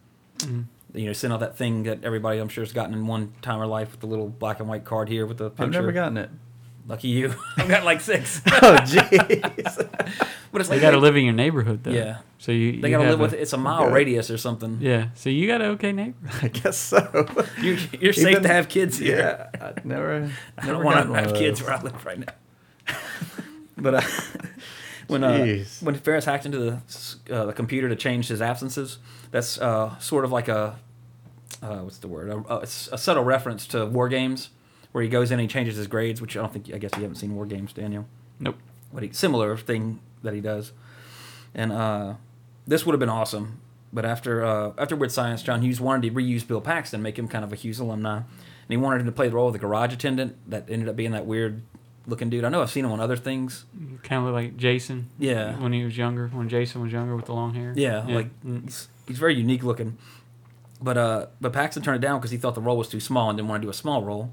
[0.93, 3.59] You know, sent out that thing that everybody I'm sure has gotten in one time
[3.61, 5.63] or life with the little black and white card here with the picture.
[5.63, 6.29] I've never gotten it.
[6.87, 7.33] Lucky you.
[7.57, 8.41] I've got like six.
[8.47, 9.89] Oh, jeez.
[10.51, 11.91] But it's they like got to live in your neighborhood though.
[11.91, 12.19] Yeah.
[12.37, 13.41] So you They got to have live with a- it.
[13.41, 13.93] It's a mile Okay.
[13.93, 14.77] radius or something.
[14.79, 15.09] Yeah.
[15.15, 16.15] So you got an okay neighbor.
[16.41, 17.27] I guess so.
[17.61, 19.49] You're, you're safe Even- to have kids here.
[19.57, 19.65] Yeah.
[19.67, 20.31] I've never.
[20.57, 22.95] I don't want to have kids where I live right now.
[23.77, 24.01] But uh,
[25.07, 26.81] when uh, when Ferris hacked into the
[27.31, 28.99] uh, the computer to change his absences,
[29.31, 30.77] that's uh, sort of like a
[31.61, 32.29] uh, what's the word?
[32.29, 34.49] A, a, it's a subtle reference to War Games,
[34.91, 36.21] where he goes in and he changes his grades.
[36.21, 38.05] Which I don't think I guess you haven't seen War Games, Daniel.
[38.39, 38.57] Nope.
[38.91, 40.71] What he similar thing that he does,
[41.53, 42.15] and uh,
[42.67, 43.61] this would have been awesome.
[43.91, 47.27] But after uh, after Weird Science, John Hughes wanted to reuse Bill Paxton, make him
[47.27, 48.25] kind of a Hughes alumni, and
[48.69, 51.11] he wanted him to play the role of the garage attendant that ended up being
[51.11, 51.61] that weird
[52.07, 52.43] looking dude.
[52.43, 53.65] I know I've seen him on other things.
[54.03, 55.09] Kind of look like Jason.
[55.19, 55.57] Yeah.
[55.59, 57.73] When he was younger, when Jason was younger with the long hair.
[57.75, 58.63] Yeah, like Mm.
[58.65, 59.97] he's, he's very unique looking.
[60.81, 63.29] But uh, but Paxton turned it down because he thought the role was too small
[63.29, 64.31] and didn't want to do a small role.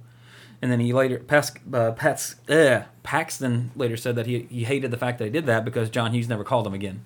[0.60, 4.90] And then he later, Pas, uh, Pats, uh, Paxton later said that he, he hated
[4.92, 7.04] the fact that he did that because John Hughes never called him again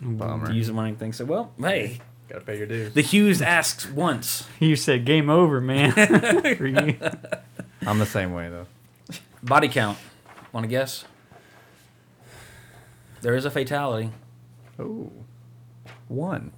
[0.00, 0.48] Bummer.
[0.48, 1.12] to use him on anything.
[1.12, 2.94] So well, hey, Gotta pay your dues.
[2.94, 4.48] the Hughes asks once.
[4.60, 5.92] You said game over, man.
[6.56, 6.96] For you.
[7.86, 8.66] I'm the same way though.
[9.42, 9.98] Body count.
[10.52, 11.04] Want to guess?
[13.22, 14.10] There is a fatality.
[14.78, 15.10] Oh,
[16.08, 16.52] one.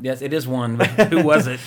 [0.00, 0.76] Yes, it is one.
[0.76, 1.60] But who was it?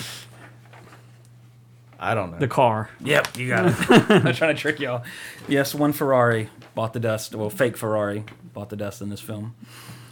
[1.98, 2.38] I don't know.
[2.38, 2.90] The car.
[3.00, 3.74] Yep, you got it.
[4.10, 5.02] I'm trying to trick y'all.
[5.48, 7.34] Yes, one Ferrari bought the dust.
[7.34, 9.54] Well, fake Ferrari bought the dust in this film.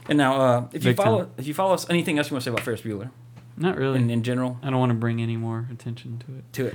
[0.08, 1.32] And now, uh, if you Big follow, time.
[1.36, 3.10] if you follow us, anything else you want to say about Ferris Bueller
[3.56, 4.00] Not really.
[4.00, 6.52] in, in general I don't want to bring any more attention to it.
[6.54, 6.66] to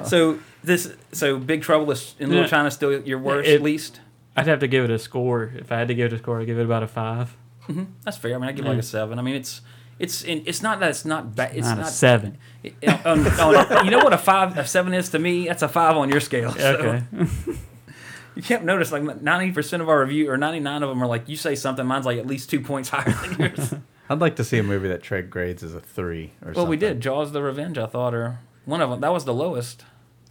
[0.00, 0.06] it?
[0.06, 2.48] so this, so Big Trouble is in Little Yeah.
[2.50, 4.00] China still your worst, It- least.
[4.36, 5.52] I'd have to give it a score.
[5.56, 7.36] If I had to give it a score, I'd give it about a five.
[7.62, 8.34] hmm That's fair.
[8.34, 9.18] I mean, I give it like a seven.
[9.18, 9.60] I mean, it's
[9.98, 11.54] it's in, it's not that it's not bad.
[11.54, 12.38] It's not, not, a seven.
[12.62, 12.74] it-
[13.04, 15.48] on- on- you know what a five, a seven is to me?
[15.48, 16.52] That's a five on your scale.
[16.52, 17.02] so- Okay.
[18.34, 21.06] You can't notice like ninety percent of our review or ninety nine of them are
[21.06, 21.84] like you say something.
[21.84, 23.74] Mine's like at least two points higher than yours.
[24.12, 26.54] I'd like to see a movie that Trey grades as a three or something.
[26.62, 27.78] well, we did Jaws: The Revenge.
[27.78, 29.00] I thought, or one of them.
[29.00, 29.84] That was the lowest.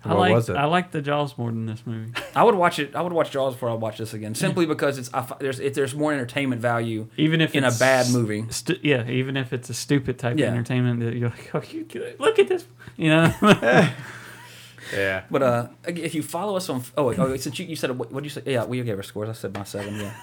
[0.03, 0.55] I What like was it?
[0.55, 2.11] I like the Jaws more than this movie.
[2.35, 2.95] I would watch it.
[2.95, 5.75] I would watch Jaws before I watch this again, simply because it's I, there's it,
[5.75, 8.45] there's more entertainment value Even if in a it's bad movie.
[8.49, 10.47] Stu- yeah, even if it's a stupid type Yeah.
[10.47, 11.85] of entertainment that you're like, oh, you
[12.17, 12.65] look at this,
[12.97, 13.31] you know.
[14.93, 15.23] Yeah.
[15.31, 18.11] But uh, if you follow us on oh, wait, oh since you, you said what
[18.11, 18.41] did you say?
[18.45, 19.29] Yeah, we gave our scores.
[19.29, 19.97] I said my seven.
[19.99, 20.13] Yeah,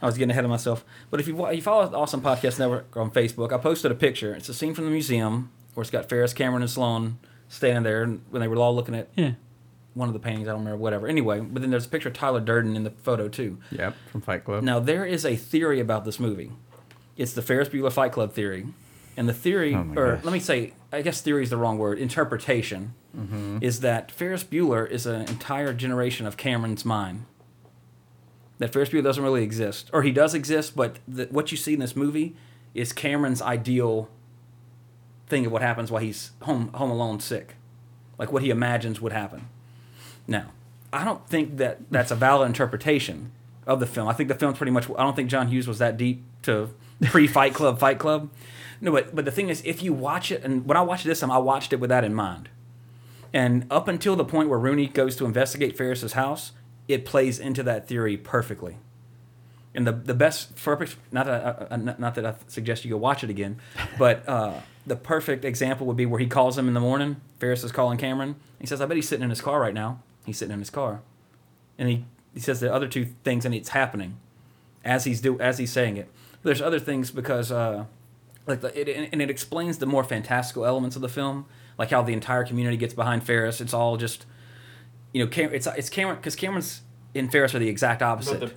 [0.00, 0.84] I was getting ahead of myself.
[1.10, 3.94] But if you wa- you follow the Awesome Podcast Network on Facebook, I posted a
[3.94, 4.34] picture.
[4.34, 8.02] It's a scene from the museum where it's got Ferris, Cameron, and Sloane standing there,
[8.02, 9.32] and when they were all looking at yeah,
[9.94, 10.48] one of the paintings.
[10.48, 11.08] I don't remember whatever.
[11.08, 13.58] Anyway, but then there's a picture of Tyler Durden in the photo too.
[13.70, 13.96] Yep.
[14.12, 14.62] From Fight Club.
[14.62, 16.52] Now there is a theory about this movie.
[17.16, 18.66] It's the Ferris Bueller Fight Club theory,
[19.16, 20.24] and the theory, Oh or gosh.
[20.24, 21.98] let me say, I guess theory is the wrong word.
[21.98, 23.58] Interpretation mm-hmm.
[23.60, 27.24] is that Ferris Bueller is an entire generation of Cameron's mind.
[28.58, 31.74] That Ferris Bueller doesn't really exist, or he does exist, but the, what you see
[31.74, 32.34] in this movie
[32.74, 34.08] is Cameron's ideal
[35.28, 37.54] thing of what happens while he's home home alone sick,
[38.18, 39.48] like what he imagines would happen.
[40.26, 40.46] Now,
[40.92, 43.32] I don't think that that's a valid interpretation
[43.66, 44.08] of the film.
[44.08, 44.88] I think the film's pretty much.
[44.90, 48.30] I don't think John Hughes was that deep to pre Fight Club, Fight Club.
[48.80, 51.20] No, but but the thing is, if you watch it, and when I watched this
[51.20, 52.48] time, I watched it with that in mind.
[53.32, 56.52] And up until the point where Rooney goes to investigate Ferris's house,
[56.88, 58.78] it plays into that theory perfectly.
[59.74, 63.22] And the the best perfect not that I, not that I suggest you go watch
[63.22, 63.60] it again,
[63.98, 64.54] but uh,
[64.86, 67.20] the perfect example would be where he calls him in the morning.
[67.38, 68.36] Ferris is calling Cameron.
[68.58, 70.70] He says, "I bet he's sitting in his car right now." He's sitting in his
[70.70, 71.02] car,
[71.78, 74.18] and he he says the other two things, and it's happening
[74.84, 76.10] as he's do as he's saying it.
[76.42, 77.84] But there's other things because uh,
[78.48, 81.46] like the, it, and it explains the more fantastical elements of the film.
[81.76, 83.60] like how the entire community gets behind Ferris.
[83.60, 84.26] It's all just,
[85.12, 86.82] you know, Cam- it's it's Cameron because Cameron's
[87.14, 88.40] and Ferris are the exact opposite.
[88.40, 88.54] But the,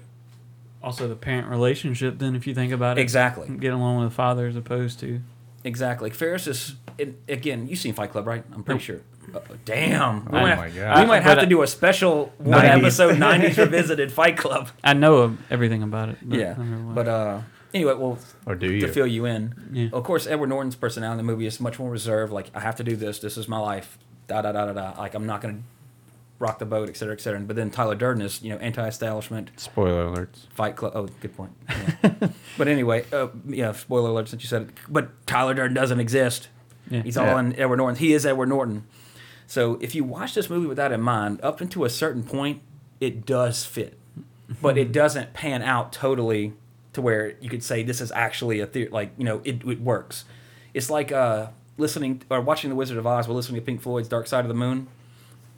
[0.84, 2.18] also the parent relationship.
[2.20, 3.48] Then, if you think about it, Exactly.
[3.58, 5.22] get along with the father as opposed to
[5.64, 6.10] Exactly.
[6.10, 7.68] Ferris is it, again.
[7.68, 8.44] You've seen Fight Club, right?
[8.54, 9.02] I'm pretty sure.
[9.34, 10.26] Uh, damn.
[10.26, 11.00] We Oh might, my God.
[11.00, 12.78] We might have But to do a special one 90s.
[12.80, 14.70] episode '90s revisited Fight Club.
[14.84, 16.18] I know everything about it.
[16.24, 16.56] But yeah.
[16.58, 17.42] I never watched But uh,
[17.76, 18.82] anyway, well, Or do you.
[18.82, 19.54] to fill you in.
[19.72, 19.90] Yeah.
[19.94, 22.34] Of course, Edward Norton's personality in the movie is much more reserved.
[22.34, 23.20] Like, I have to do this.
[23.20, 24.00] This is my life.
[24.28, 25.00] Da da da da da.
[25.00, 25.60] Like, I'm not gonna
[26.42, 27.40] rock the boat, et cetera, et cetera.
[27.40, 30.48] But then Tyler Durden is, you know, anti-establishment, Spoiler alerts.
[30.50, 30.92] Fight Club.
[30.96, 31.52] Oh, good point.
[31.70, 32.14] Yeah.
[32.58, 33.72] but anyway, uh, yeah.
[33.72, 34.70] Spoiler alert since you said it.
[34.90, 36.50] But Tyler Durden doesn't exist.
[36.90, 37.04] Yeah.
[37.04, 37.40] He's all Yeah.
[37.40, 37.96] in Edward Norton.
[37.98, 38.84] He is Edward Norton.
[39.48, 42.62] So if you watch this movie with that in mind, up until a certain point,
[43.00, 43.98] it does fit,
[44.62, 46.54] but it doesn't pan out totally
[46.94, 48.90] to where you could say this is actually a theory.
[48.90, 50.26] Like you know, it, it works.
[50.74, 54.08] It's like uh, listening or watching The Wizard of Oz while listening to Pink Floyd's
[54.08, 54.88] Dark Side of the Moon.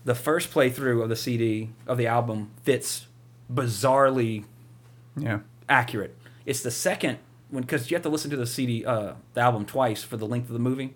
[0.06, 3.08] The first playthrough of the CD of the album fits
[3.52, 4.46] bizarrely
[5.16, 5.40] Yeah.
[5.70, 6.16] accurate.
[6.46, 9.66] It's the second when because you have to listen to the CD, uh, the album
[9.66, 10.96] twice for the length of the movie.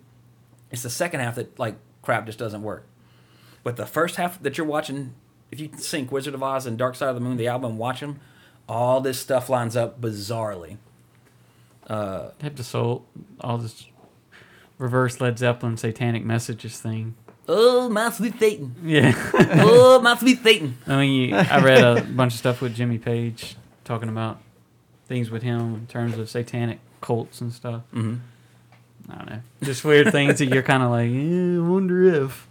[0.70, 2.84] It's the second half that like crap just doesn't work.
[3.62, 5.14] But the first half that you're watching,
[5.50, 8.00] if you sync Wizard of Oz and Dark Side of the Moon, the album, watch
[8.00, 8.20] them,
[8.68, 10.76] all this stuff lines up bizarrely.
[11.86, 13.06] Uh, have to soul
[13.40, 13.86] all this
[14.76, 17.14] reverse Led Zeppelin satanic messages thing.
[17.48, 18.74] Oh, my sweet Satan!
[18.84, 19.12] Yeah.
[19.34, 20.76] Oh, my sweet Satan!
[20.86, 24.40] I mean, you, I read a bunch of stuff with Jimmy Page talking about
[25.06, 27.82] things with him in terms of satanic cults and stuff.
[27.94, 28.16] Mm-hmm.
[29.10, 32.46] I don't know, just weird things that you're kind of like, eh, I wonder if,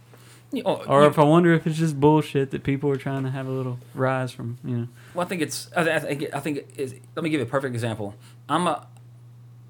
[0.64, 3.30] Oh, or you- if I wonder if it's just bullshit that people are trying to
[3.30, 4.88] have a little rise from, you know.
[5.14, 5.68] Well, I think it's.
[5.76, 6.24] I, I think.
[6.34, 6.94] I think it is.
[7.14, 8.14] Let me give you a perfect example.
[8.48, 8.86] I'm a.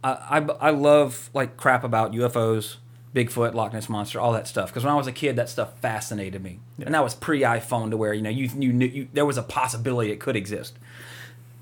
[0.05, 2.77] I, I, I love like crap about UFOs,
[3.19, 4.71] Bigfoot, Loch Ness monster, all that stuff.
[4.71, 7.91] Because when I was a kid, that stuff fascinated me, and that was pre iPhone
[7.91, 10.79] to where you know you you knew you, there was a possibility it could exist.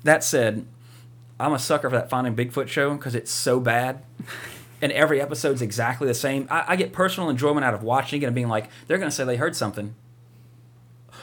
[0.03, 0.65] That said,
[1.39, 4.03] I'm a sucker for that Finding Bigfoot show because it's so bad.
[4.79, 6.47] And every episode's exactly the same.
[6.51, 9.15] I, I get personal enjoyment out of watching it and being like, they're going to
[9.15, 9.95] say they heard something.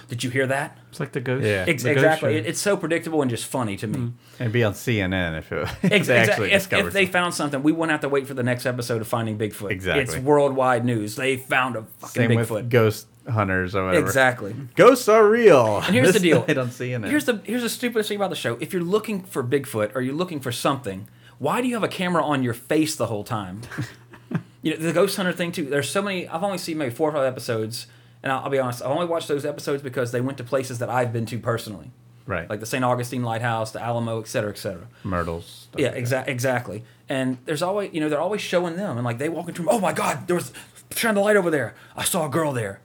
[0.09, 0.79] Did you hear that?
[0.91, 1.45] It's like the ghost.
[1.45, 1.65] Yeah.
[1.67, 2.35] Ex- the exactly.
[2.35, 2.39] show.
[2.39, 3.99] It, it's so predictable and just funny to me.
[3.99, 4.09] Hmm.
[4.39, 7.13] It'd be on CNN if, it, if Ex- they actually if, discovered if they something.
[7.13, 9.71] found something, we wouldn't have to wait for the next episode of Finding Bigfoot.
[9.71, 10.03] Exactly.
[10.03, 11.17] It's worldwide news.
[11.17, 12.51] They found a fucking Same Bigfoot.
[12.51, 14.05] with ghost hunters or whatever.
[14.05, 14.55] exactly.
[14.77, 15.79] Ghosts are real.
[15.79, 16.45] And here's the This deal.
[16.47, 17.09] night on CNN.
[17.09, 18.57] Here's the here's the stupidest thing about the show.
[18.61, 21.89] If you're looking for Bigfoot or you're looking for something, why do you have a
[21.89, 23.63] camera on your face the whole time?
[24.63, 25.65] you know the ghost hunter thing too.
[25.65, 26.29] There's so many.
[26.29, 27.87] I've only seen maybe four or five episodes,
[28.25, 28.83] and I'll, I'll be honest.
[28.83, 31.93] I've only watched those episodes because they went to places that I've been to personally,
[32.27, 32.51] right.
[32.51, 32.83] like the St.
[32.83, 34.89] Augustine Lighthouse, the Alamo, et cetera, et cetera.
[35.05, 35.69] Myrtles.
[35.77, 36.85] Yeah, like exactly, exactly.
[37.09, 39.69] And there's always, you know, they're always showing them, and like they walk into, them,
[39.71, 40.53] oh my god, there was
[40.91, 41.75] shine the light over there.
[41.95, 42.81] I saw a girl there.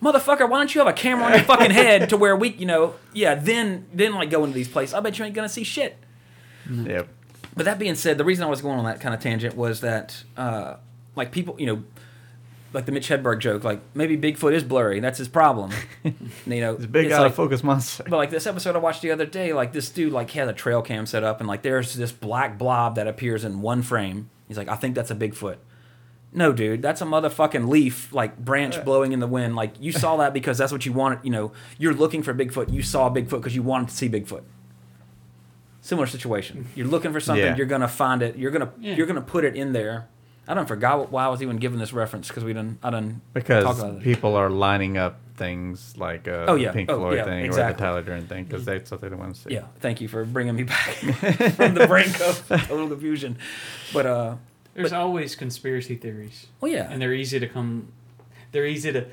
[0.00, 2.66] Motherfucker, why don't you have a camera on your fucking head to where we, you
[2.66, 4.94] know, yeah, then then like go into these places.
[4.94, 5.96] I bet you ain't gonna see shit.
[6.70, 7.08] Yep.
[7.56, 9.80] But that being said, the reason I was going on that kind of tangent was
[9.80, 10.76] that, uh,
[11.16, 11.82] like people, you know,
[12.72, 15.00] like the Mitch Hedberg joke, like maybe Bigfoot is blurry.
[15.00, 15.70] That's his problem.
[16.04, 18.04] you know, It's a big it's out like- of focus monster.
[18.08, 20.52] but like this episode I watched the other day, like this dude like had a
[20.52, 24.28] trail cam set up and like there's this black blob that appears in one frame.
[24.46, 25.56] He's like, I think that's a Bigfoot.
[26.30, 29.56] No, dude, that's a motherfucking leaf, like branch blowing in the wind.
[29.56, 31.20] Like you saw that because that's what you wanted.
[31.22, 32.70] You know, you're looking for Bigfoot.
[32.70, 34.42] You saw Bigfoot because you wanted to see Bigfoot.
[35.80, 36.66] Similar situation.
[36.74, 37.42] You're looking for something.
[37.44, 37.56] Yeah.
[37.56, 38.36] You're gonna find it.
[38.36, 38.94] You're gonna Yeah.
[38.96, 40.08] you're gonna put it in there.
[40.48, 42.78] I don't forgot why I was even given this reference because we didn't.
[42.82, 44.02] I didn't talk Because about it.
[44.02, 46.68] people are lining up things like uh, Oh, yeah.
[46.68, 49.08] the Pink Oh, Floyd yeah, thing or the Tyler Durden thing because that's what they
[49.10, 49.54] want to see.
[49.54, 50.94] Yeah, thank you for bringing me back
[51.54, 53.36] from the brink of total confusion.
[53.92, 54.36] But uh,
[54.74, 56.46] There's always conspiracy theories.
[56.60, 57.92] well, yeah, and they're easy to come
[58.50, 59.06] they're easy to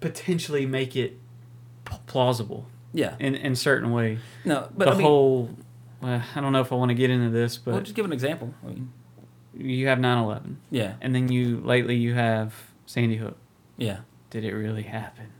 [0.00, 1.18] potentially make it
[1.84, 3.14] p- plausible yeah.
[3.18, 5.50] in in certain way No, but the I mean, whole
[6.00, 8.04] well, i don't know if i want to get into this but well, just give
[8.04, 8.54] an example.
[8.64, 8.92] I mean,
[9.58, 12.54] you have 9-11 yeah, and then you lately you have
[12.86, 13.36] sandy hook
[13.76, 13.98] yeah.
[14.30, 15.32] did it really happen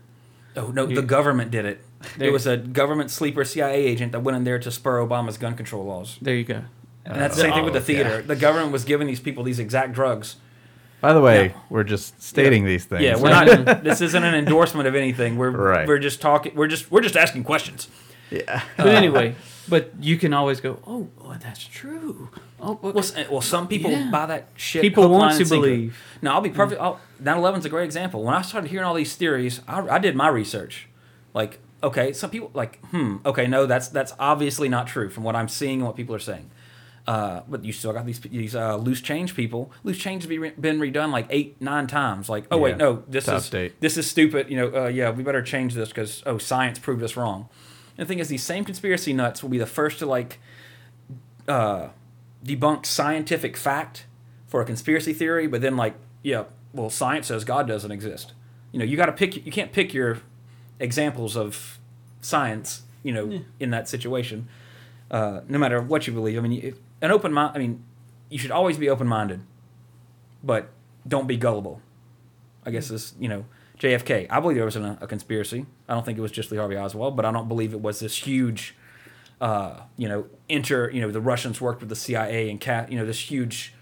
[0.56, 1.84] Oh no, You- the government did it.
[2.16, 5.38] There- It was a government sleeper CIA agent that went in there to spur Obama's
[5.38, 6.18] gun control laws.
[6.20, 6.62] there you go
[7.04, 8.14] And that's the oh, same thing with the Oh, theater.
[8.16, 8.20] yeah.
[8.26, 10.36] The government was giving these people these exact drugs.
[11.00, 11.60] By the way, Yeah.
[11.70, 13.02] we're just stating these things.
[13.02, 13.82] Yeah, we're not.
[13.84, 15.36] this isn't an endorsement of anything.
[15.36, 15.86] We're Right.
[15.86, 16.52] we're just talking.
[16.56, 17.86] We're just we're just asking questions.
[18.30, 18.62] Yeah.
[18.76, 19.36] but anyway
[19.68, 23.90] but you can always go oh well, that's true oh but Well, well, some people
[23.90, 24.10] Yeah.
[24.10, 24.82] buy that shit.
[24.82, 25.66] People hook, want line, to and sinker.
[25.66, 25.98] believe.
[26.22, 26.80] No, I'll be perfect.
[26.80, 28.22] I'll, 9/11's a great example.
[28.22, 30.88] When I started hearing all these theories, I, I did my research.
[31.34, 35.36] Like, okay, some people like, hmm, okay, no, that's that's obviously not true from what
[35.36, 36.50] I'm seeing and what people are saying.
[37.06, 39.70] Uh, but you still got these these uh, loose change people.
[39.84, 42.28] Loose change has be, been redone like eight nine times.
[42.28, 43.72] Like, oh wait, no, this To is update.
[43.80, 44.50] this is stupid.
[44.50, 47.48] You know, uh, yeah, we better change this because oh, science proved us wrong.
[47.98, 50.38] And the thing is, these same conspiracy nuts will be the first to like
[51.48, 51.88] uh,
[52.44, 54.06] debunk scientific fact
[54.46, 58.32] for a conspiracy theory, but then like, yeah, well, science says God doesn't exist.
[58.72, 59.44] You know, you got to pick.
[59.44, 60.18] You can't pick your
[60.78, 61.78] examples of
[62.20, 62.82] science.
[63.02, 64.48] You know, in that situation,
[65.10, 66.36] uh, no matter what you believe.
[66.36, 67.52] I mean, if, an open mind.
[67.54, 67.82] I mean,
[68.28, 69.40] you should always be open minded,
[70.42, 70.68] but
[71.06, 71.80] don't be gullible.
[72.66, 73.44] I guess is you know
[73.78, 74.26] JFK.
[74.28, 75.66] I believe there was a, a conspiracy.
[75.88, 78.00] I don't think it was just Lee Harvey Oswald, but I don't believe it was
[78.00, 78.74] this huge
[79.40, 82.98] uh, you know, enter, you know, the Russians worked with the CIA and cat, you
[82.98, 83.72] know, this huge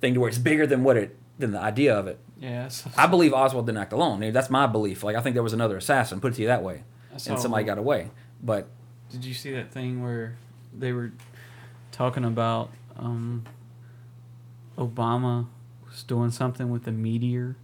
[0.00, 2.18] thing to where it's bigger than what it, than the idea of it.
[2.38, 2.68] Yeah.
[2.96, 4.20] I believe Oswald didn't act alone.
[4.32, 5.02] That's my belief.
[5.02, 7.64] Like, I think there was another assassin, put it to you that way, and somebody
[7.64, 8.10] got away.
[8.42, 8.68] But
[9.10, 10.36] Did you see that thing where
[10.76, 11.12] they were
[11.90, 13.44] talking about um,
[14.76, 15.46] Obama
[15.88, 17.56] was doing something with a meteor?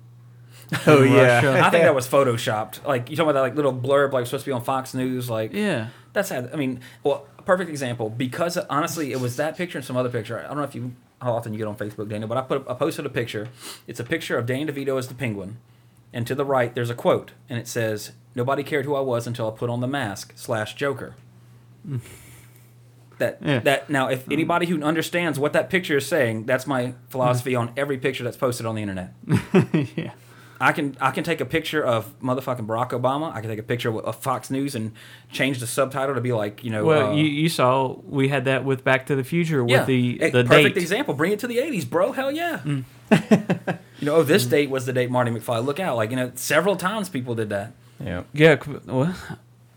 [0.86, 1.36] Oh yeah.
[1.36, 1.60] Russia?
[1.64, 2.84] I think that was photoshopped.
[2.86, 5.28] Like, you talking about that like little blurb, like supposed to be on Fox News,
[5.30, 5.88] like Yeah.
[6.12, 6.48] that's how.
[6.52, 10.08] I mean, well, a perfect example because honestly, it was that picture and some other
[10.10, 10.38] picture.
[10.38, 12.66] I don't know if you how often you get on Facebook, Daniel, but I put
[12.68, 13.48] I posted a picture.
[13.86, 15.56] It's a picture of Danny DeVito as the penguin,
[16.12, 19.26] and to the right there's a quote, and it says, "Nobody cared who I was
[19.26, 21.14] until I put on the mask." Slash Joker.
[23.18, 23.60] That Yeah.
[23.60, 27.70] that now, if anybody who understands what that picture is saying, that's my philosophy on
[27.76, 29.12] every picture that's posted on the internet.
[29.96, 30.12] yeah.
[30.60, 33.32] I can I can take a picture of motherfucking Barack Obama.
[33.32, 34.92] I can take a picture of of Fox News and
[35.32, 36.84] change the subtitle to be like you know.
[36.84, 39.84] Well, uh, you, you saw we had that with Back to the Future with yeah,
[39.84, 40.82] the a the perfect date.
[40.82, 41.14] example.
[41.14, 42.12] Bring it to the '80s, bro.
[42.12, 42.60] Hell yeah.
[42.64, 42.84] Mm.
[43.98, 45.64] you know, oh, this date was the date Marty McFly.
[45.64, 45.96] Look out!
[45.96, 47.72] Like you know, several times people did that.
[48.00, 48.22] yeah.
[48.32, 49.14] Yeah, well,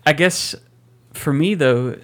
[0.06, 0.54] I guess
[1.12, 1.96] for me though,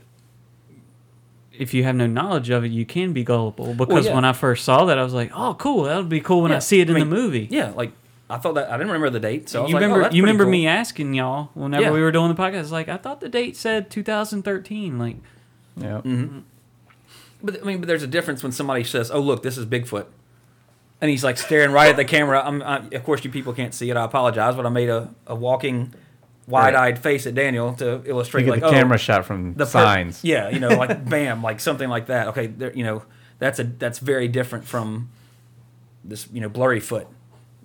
[1.52, 3.74] if you have no knowledge of it, you can be gullible.
[3.74, 4.14] Because yeah.
[4.14, 5.84] when I first saw that, I was like, "Oh, cool!
[5.84, 7.92] That would be cool when I see it in I mean, the movie." Yeah, like
[8.30, 10.02] I thought that I didn't remember the date, so I was you like, oh, remember?
[10.04, 10.50] that's you remember cool.
[10.52, 11.90] me asking y'all whenever Yeah.
[11.92, 12.70] we were doing the podcast?
[12.70, 14.98] Like, I thought the date said 2013.
[14.98, 15.16] Like,
[15.76, 16.00] Yeah.
[16.04, 16.38] Mm-hmm.
[17.42, 20.06] But I mean, but there's a difference when somebody says, "Oh, look, this is Bigfoot,"
[21.02, 22.42] and he's like staring right at the camera.
[22.42, 23.96] I'm, I, of course, you people can't see it.
[23.98, 25.92] I apologize, but I made a, a walking,
[26.46, 29.64] wide-eyed face at Daniel to illustrate You get like the oh, camera shot from the
[29.66, 30.24] per- signs.
[30.24, 32.28] yeah, you know, like bam, like something like that.
[32.28, 33.02] Okay, there, you know,
[33.38, 35.10] that's a that's very different from
[36.02, 37.06] this, you know, blurry foot,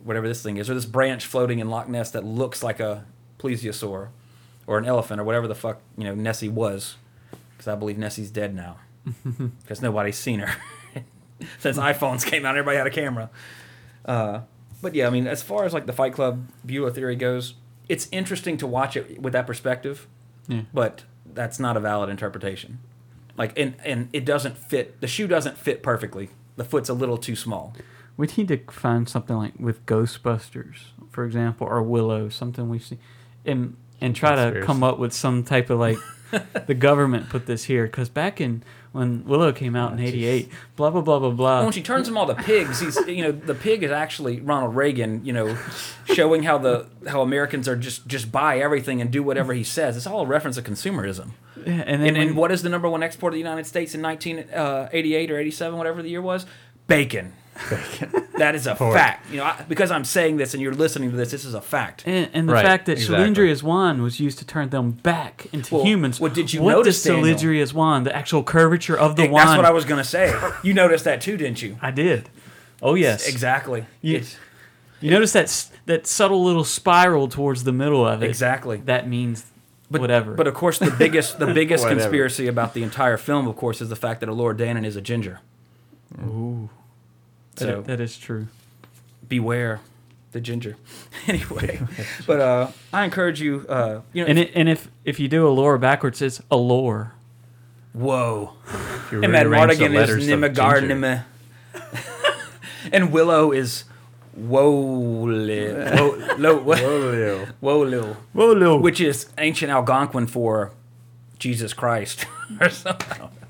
[0.04, 3.06] whatever this thing is, or this branch floating in Loch Ness that looks like a
[3.38, 4.10] plesiosaur,
[4.68, 6.96] or an elephant, or whatever the fuck you know Nessie was,
[7.52, 8.78] because I believe Nessie's dead now,
[9.62, 10.56] because nobody's seen her
[11.60, 12.58] since iPhones came out.
[12.58, 13.30] Everybody had a camera.
[14.06, 14.42] Uh,
[14.82, 17.56] but yeah, I mean, as far as like the Fight Club Bueller theory goes,
[17.88, 20.08] it's interesting to watch it with that perspective
[20.50, 20.62] yeah.
[20.74, 22.80] but that's not a valid interpretation.
[23.38, 25.00] Like, and and it doesn't fit.
[25.00, 26.30] The shoe doesn't fit perfectly.
[26.58, 27.74] The foot's a little too small.
[28.20, 30.80] We need to find something like with Ghostbusters,
[31.10, 33.00] for example, or Willow, something we've seen,
[33.46, 35.98] and and try to come up with some type of like
[36.68, 40.52] the government put this here because back in when Willow came out oh, in '88,
[40.76, 41.64] blah blah blah blah blah.
[41.64, 44.76] when she turns them all to pigs, he's you know the pig is actually Ronald
[44.76, 45.24] Reagan.
[45.24, 45.58] You know,
[46.04, 49.96] showing how the how Americans are just just buy everything and do whatever he says.
[49.96, 51.30] It's all a reference to consumerism.
[51.66, 53.96] Yeah, and then And, and what is the number one export of the United States
[53.96, 56.46] in 1988 uh, or 87, whatever the year was?
[56.88, 57.34] Bacon.
[58.40, 59.30] That is a fact.
[59.32, 61.60] You know, I, because I'm saying this and you're listening to this, this is a
[61.60, 62.04] fact.
[62.08, 63.18] And, and the Right, fact that exactly.
[63.26, 66.22] Cherlindrea's wand was used to turn them back into Well, humans.
[66.22, 67.36] well, did you what notice, does Daniel?
[67.38, 69.50] Cherlindrea's wand, the actual curvature of the Hey, wand?
[69.50, 70.34] That's what I was gonna say.
[70.64, 71.78] You noticed that too, didn't you?
[71.82, 72.30] I did.
[72.82, 73.86] Oh yes, Exactly.
[74.02, 74.38] You, It's-
[75.02, 78.28] you notice that that subtle little spiral towards the middle of it.
[78.28, 78.78] Exactly.
[78.86, 79.46] That means
[79.92, 80.34] But, whatever.
[80.34, 83.90] But of course, the biggest the biggest conspiracy about the entire film, of course, is
[83.90, 85.42] the fact that Lord Dannon is a ginger.
[86.24, 86.79] Ooh, that-
[87.60, 88.48] So that is true.
[89.28, 89.80] beware
[90.32, 90.76] the ginger.
[91.28, 91.82] anyway,
[92.28, 93.66] but uh, I encourage you.
[93.68, 96.58] Uh, you know, And it, and if if you do a lore backwards, it's a
[96.58, 97.14] lore.
[97.94, 98.54] whoa.
[99.12, 100.88] And Madmartigan is of Nimigar.
[100.88, 101.26] Nime.
[102.94, 103.86] and Willow is
[104.38, 105.26] Wole.
[105.26, 108.16] Wo- lo- wo- Whoa.
[108.36, 108.82] Wolil.
[108.82, 110.72] Which is ancient Algonquin for
[111.40, 112.26] Jesus Christ
[112.62, 113.30] or something.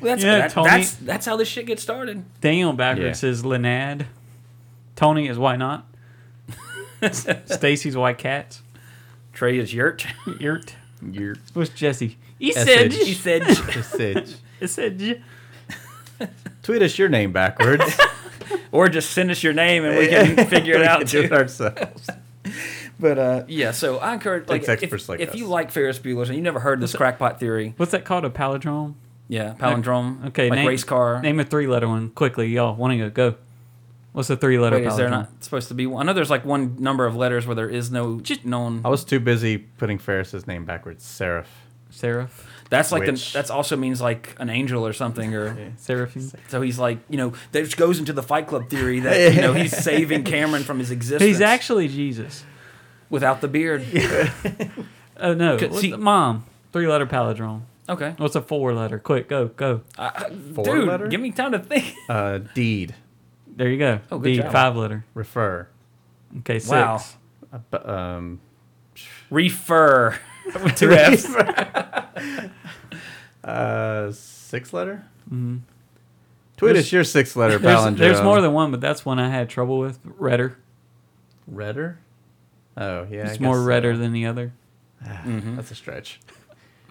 [0.00, 2.24] That's, Yeah, that- Tony- that's that's how this shit gets started.
[2.40, 3.28] Daniel backwards Yeah.
[3.30, 4.06] is Linad.
[4.96, 5.86] Tony is why not.
[7.12, 8.62] Stacy's white cats.
[9.32, 10.06] Trey is yurt.
[10.38, 10.74] Yurt.
[11.02, 12.16] You're What's Jesse?
[12.38, 12.86] He That's said.
[12.86, 12.92] it.
[12.92, 14.26] He said.
[14.60, 15.22] He said.
[16.62, 17.98] Tweet us your name backwards.
[18.72, 21.20] or just send us your name and we can figure it We out can do
[21.22, 22.08] it ourselves.
[23.00, 25.34] But uh, yeah, so I encourage like Thanks, if, experts like if us.
[25.34, 28.24] you like Ferris Bueller's and you never heard this crackpot theory, What's that called?
[28.24, 28.94] A palindrome?
[29.28, 30.28] Yeah, palindrome.
[30.28, 31.22] Okay, like name, race car.
[31.22, 32.76] Name a three-letter one quickly, y'all.
[32.76, 33.30] Want to go?
[33.30, 33.36] Go.
[34.12, 34.76] What's the three-letter?
[34.76, 36.02] Wait, is there not supposed to be one?
[36.02, 38.82] I know there's like one number of letters where there is no known.
[38.84, 41.04] I was too busy putting Ferris's name backwards.
[41.04, 41.48] Seraph.
[41.90, 42.46] Seraph?
[42.70, 46.30] That's like the, that's also means like an angel or something or Seraphim?
[46.48, 49.52] so he's like you know that goes into the Fight Club theory that you know
[49.52, 51.22] he's saving Cameron from his existence.
[51.22, 52.44] He's actually Jesus.
[53.10, 53.84] Without the beard.
[55.22, 56.46] Oh no, What's see- the- mom.
[56.72, 57.60] Three-letter palindrome.
[57.90, 58.98] Okay, What's a four-letter?
[59.00, 59.82] Quick, go, go.
[59.98, 61.08] I- Four dude, letter?
[61.08, 61.94] give me time to think.
[62.08, 62.94] Uh, deed.
[63.46, 64.00] There you go.
[64.10, 64.50] Oh, good D, job.
[64.50, 65.04] five-letter.
[65.12, 65.68] Refer.
[66.38, 66.70] Okay, six.
[66.70, 67.02] Wow.
[67.52, 68.40] Uh, bu- um,
[69.30, 70.18] Refer.
[70.76, 71.26] Two F's.
[73.44, 75.04] uh, six letter.
[75.26, 75.58] Mm-hmm.
[76.56, 77.96] Tweet There's- us your six letter There's, palindrome.
[77.98, 79.98] there's more than one, but that's one I had trouble with.
[80.04, 80.56] Redder.
[81.46, 81.98] redder.
[82.76, 83.66] Oh yeah, I it's more guess so.
[83.66, 84.52] redder than the other.
[85.04, 85.56] Mhm.
[85.56, 86.20] That's a stretch.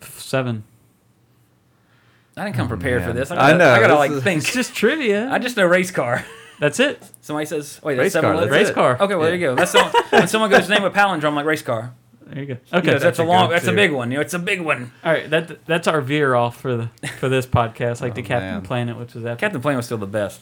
[0.02, 0.64] Seven.
[2.38, 3.16] I didn't come prepared for man.
[3.18, 3.32] this.
[3.32, 4.38] I I gotta, I, know, gotta this like is- think.
[4.44, 5.30] It's just trivia.
[5.30, 6.24] I just know race car.
[6.60, 7.02] That's it.
[7.22, 8.76] Somebody says, "Wait, that's Race seven car, letters." Race it.
[8.76, 8.98] car.
[9.00, 9.56] Okay, well there you go.
[9.56, 11.94] That's the, when someone goes name a palindrome I'm like race car.
[12.26, 12.54] There you go.
[12.54, 12.92] Okay, Okay.
[12.92, 13.48] that's, that's a a long.
[13.48, 13.76] good That's a too.
[13.76, 14.12] big one.
[14.12, 14.92] You know, it's a big one.
[15.04, 15.30] All right.
[15.30, 18.62] That that's our veer off for the for this podcast, like the Oh, Captain man.
[18.62, 19.40] Planet, which was after.
[19.40, 20.42] Captain Planet was still the best.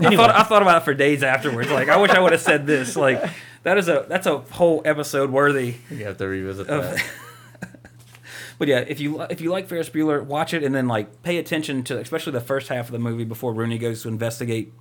[0.00, 1.70] I thought I thought about it for days afterwards.
[1.70, 2.96] Like I wish I would have said this.
[2.96, 3.22] Like
[3.62, 5.76] that is a that's a whole episode worthy.
[5.90, 7.04] You have to revisit Of- that.
[8.58, 11.38] But yeah, if you if you like Ferris Bueller, watch it and then like pay
[11.38, 14.72] attention to especially the first half of the movie before Rooney goes to investigate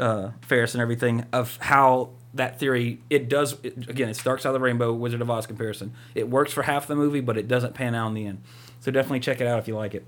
[0.00, 4.48] uh, Ferris and everything of how that theory it does it, again it's Dark Side
[4.48, 5.92] of the Rainbow Wizard of Oz comparison.
[6.16, 8.42] It works for half the movie, but it doesn't pan out in the end.
[8.80, 10.04] So definitely check it out if you like it.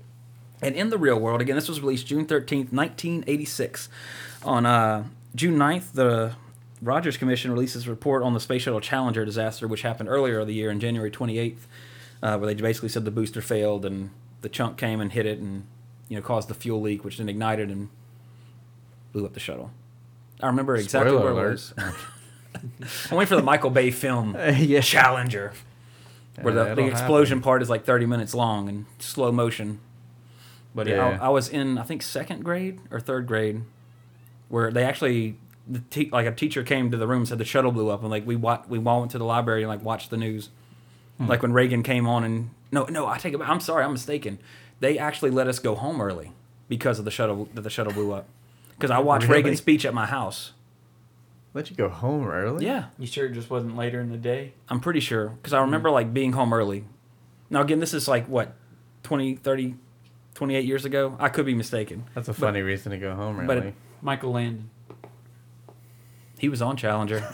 [0.61, 3.87] And in the real world, again, this was released June 13th, 1986.
[4.43, 5.05] On uh,
[5.35, 6.33] June 9th, the
[6.81, 10.47] Rogers Commission releases a report on the Space Shuttle Challenger disaster, which happened earlier of
[10.47, 11.57] the year on January 28th,
[12.21, 14.09] uh, where they basically said the booster failed and
[14.41, 15.65] the chunk came and hit it and
[16.09, 17.89] you know caused the fuel leak, which then ignited and
[19.13, 19.71] blew up the shuttle.
[20.41, 21.73] I remember exactly Spoiler where it was.
[21.79, 24.81] I'm waiting for the Michael Bay film yeah.
[24.81, 25.53] Challenger,
[26.41, 29.79] where Yeah, the, the explosion part is like 30 minutes long and slow motion.
[30.73, 31.17] But Yeah.
[31.21, 33.63] I, I was in I think second grade or third grade,
[34.49, 35.37] where they actually
[35.67, 38.01] the te- like a teacher came to the room and said the shuttle blew up
[38.01, 40.49] and like we wa- we all went to the library and like watched the news,
[41.17, 41.27] Hmm.
[41.27, 43.91] like when Reagan came on and no no I take it back I'm sorry I'm
[43.93, 44.37] mistaken,
[44.79, 46.31] they actually let us go home early
[46.67, 48.25] because of the shuttle that the shuttle blew up,
[48.77, 49.37] because I watched Really?
[49.43, 50.51] Reagan's speech at my house.
[51.53, 52.65] Let you go home early.
[52.65, 54.53] Yeah, You sure it just wasn't later in the day?
[54.69, 56.83] I'm pretty sure because I remember like being home early.
[57.49, 58.53] Now again, this is like what
[59.03, 59.75] 20, 30,
[60.33, 61.15] 28 years ago.
[61.19, 62.03] I could be mistaken.
[62.13, 63.47] That's a But- funny reason to go home early.
[63.47, 63.73] but- early.
[64.01, 64.69] Michael Landon.
[66.39, 67.27] He was on Challenger.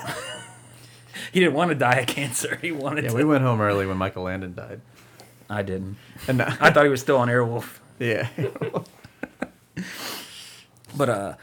[1.31, 2.57] he didn't want to die of cancer.
[2.61, 3.15] He wanted yeah, to.
[3.15, 4.81] we went home early when Michael Landon died.
[5.49, 5.97] I didn't.
[6.27, 7.79] And I thought he was still on Airwolf.
[7.99, 8.29] yeah,
[10.95, 11.35] But uh,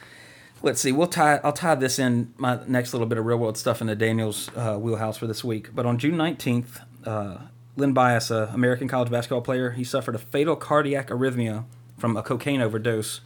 [0.62, 0.92] let's see.
[0.92, 1.40] We'll tie.
[1.44, 4.76] I'll tie this in my next little bit of real world stuff into Daniel's uh,
[4.76, 5.74] wheelhouse for this week.
[5.74, 7.38] But on June nineteenth, uh,
[7.76, 11.64] Len Bias, a American college basketball player, he suffered a fatal cardiac arrhythmia
[11.96, 13.20] from a cocaine overdose,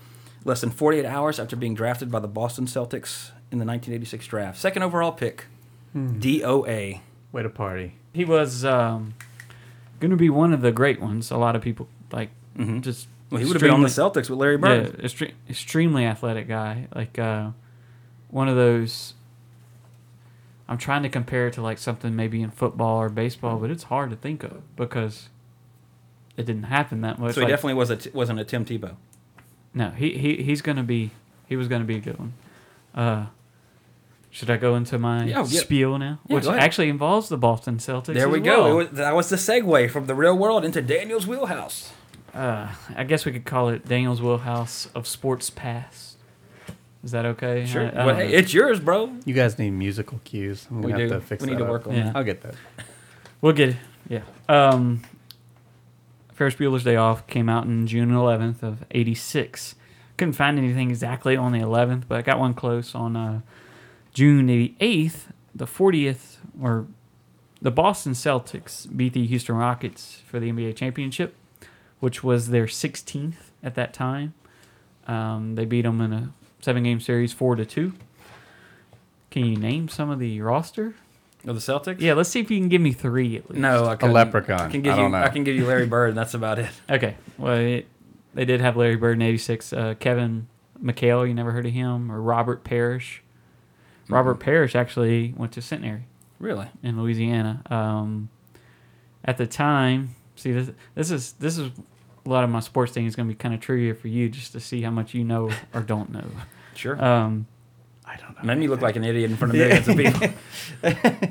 [0.45, 4.59] less than 48 hours after being drafted by the Boston Celtics in the 1986 draft.
[4.59, 5.45] Second overall pick,
[5.95, 7.01] DOA.
[7.33, 7.95] way to party.
[8.13, 9.15] He was um,
[10.01, 11.31] going to be one of the great ones.
[11.31, 12.81] A lot of people like Mhm.
[12.81, 13.09] just.
[13.31, 14.99] Well, he would have been on the Celtics with Larry Yeah, Bird.
[14.99, 16.87] extre- extremely athletic guy.
[16.95, 17.51] Like uh,
[18.29, 19.15] one of those.
[20.69, 23.85] I'm trying to compare it to like something maybe in football or baseball, but it's
[23.85, 25.29] hard to think of because
[26.37, 27.35] it didn't happen that much.
[27.35, 28.97] So he Like, definitely was a t- wasn't a Tim Tebow.
[29.75, 31.11] no, he, he he's gonna be
[31.47, 32.33] he was gonna be a good one.
[32.95, 33.27] Uh,
[34.33, 35.61] should I go into my Yeah, yeah.
[35.61, 38.07] spiel now, Yeah, which actually involves the Boston Celtics?
[38.15, 38.65] There as we go.
[38.65, 38.71] well.
[38.73, 41.93] It was, that was the segue from the real world into Daniel's wheelhouse.
[42.35, 46.17] uh, I guess we could call it Daniel's wheelhouse of sports past.
[47.05, 47.67] Is that okay?
[47.67, 47.85] Sure.
[47.87, 49.13] I- I Well, hey, it's yours, bro.
[49.27, 50.67] You guys need musical cues.
[50.71, 51.13] I'm We gonna do.
[51.13, 51.71] have to fix We need that to up.
[51.71, 52.05] work on Yeah.
[52.05, 52.17] that.
[52.17, 52.55] I'll get that.
[53.43, 53.77] We'll get it.
[54.09, 54.21] Yeah.
[54.49, 55.03] Um,
[56.33, 59.75] Ferris Bueller's Day Off came out in June 11th of 86.
[60.17, 63.41] Couldn't find anything exactly on the 11th, but I got one close on uh,
[64.15, 66.87] June 8th, the 40th, or
[67.61, 71.35] the Boston Celtics beat the Houston Rockets for the NBA championship,
[72.01, 74.35] which was their 16th at that time.
[75.07, 77.93] Um, they beat them in a seven-game series, four to two.
[79.31, 80.95] Can you name some of the roster?
[81.45, 82.01] Of the Celtics?
[82.01, 83.61] Yeah, let's see if you can give me three at least.
[83.61, 84.13] No, I A couldn't.
[84.15, 84.61] leprechaun.
[84.61, 85.03] I can give I you.
[85.03, 85.19] don't know.
[85.23, 86.11] I can give you Larry Bird.
[86.11, 86.69] and That's about it.
[86.91, 87.17] Okay.
[87.37, 87.89] Well, it,
[88.35, 89.73] they did have Larry Bird in '86.
[89.73, 90.47] Uh, Kevin
[90.81, 93.23] McHale, you never heard of him, or Robert Parish.
[94.09, 96.05] Robert Parish actually went to Centenary
[96.39, 96.67] Really?
[96.83, 97.63] in Louisiana.
[97.71, 98.29] Um,
[99.25, 101.71] at the time, see this this is this is
[102.25, 104.29] a lot of my sports thing is going to be kind of trivia for you,
[104.29, 106.25] just to see how much you know or don't know.
[106.75, 107.03] Sure.
[107.03, 107.47] Um,
[108.05, 108.43] I don't know.
[108.45, 111.31] Made me look like an idiot in front of millions of people.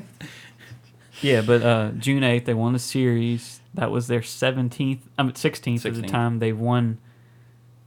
[1.20, 3.60] yeah, but uh, June eighth, they won the series.
[3.74, 6.08] That was their seventeenth, I mean sixteenth at the 16th.
[6.10, 6.38] time.
[6.40, 6.98] They won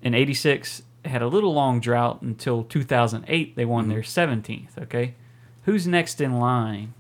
[0.02, 0.84] in '86.
[1.06, 3.56] Had a little long drought until 2008.
[3.56, 3.72] They Mm-hmm.
[3.72, 4.78] won their seventeenth.
[4.78, 5.16] Okay,
[5.64, 6.94] who's next in line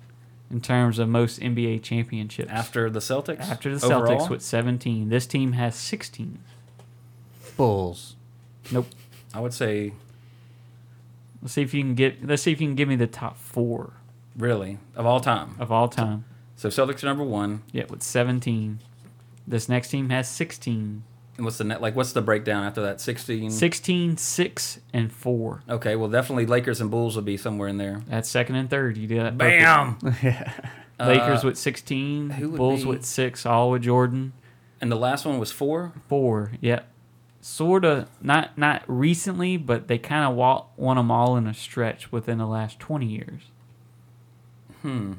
[0.51, 2.51] in terms of most NBA championships?
[2.51, 3.41] After the Celtics?
[3.41, 4.19] After the Overall?
[4.19, 5.09] Celtics with 17.
[5.09, 6.39] This team has 16.
[7.57, 8.15] Bulls.
[8.71, 8.87] Nope.
[9.33, 9.93] I would say,
[11.41, 12.25] Let's see if you can get.
[12.25, 13.93] Let's see if you can give me the top four
[14.37, 15.55] really, of all time.
[15.59, 16.25] of all time.
[16.55, 17.61] So Celtics are number one.
[17.71, 18.79] Yeah, with 17.
[19.47, 21.03] This next team has 16.
[21.37, 21.81] And what's the net?
[21.81, 23.01] Like, what's the breakdown after that?
[23.01, 23.51] 16?
[23.51, 25.63] 16, 6, and 4.
[25.69, 28.01] Okay, well, definitely Lakers and Bulls would be somewhere in there.
[28.07, 28.95] That's second and third.
[28.95, 29.37] You do that.
[29.37, 29.95] Bam!
[29.99, 30.49] perfect.
[30.99, 32.29] Lakers Uh, with 16.
[32.31, 33.45] who would Bulls be- with 6.
[33.45, 34.31] All with Jordan.
[34.79, 35.91] And the last one was four?
[36.07, 36.51] 4.
[36.61, 36.81] Yeah.
[37.41, 38.07] Sort of.
[38.21, 42.37] Not not recently, but they kind of wa- won them all in a stretch within
[42.39, 43.41] the last 20 years.
[44.81, 45.13] Hmm.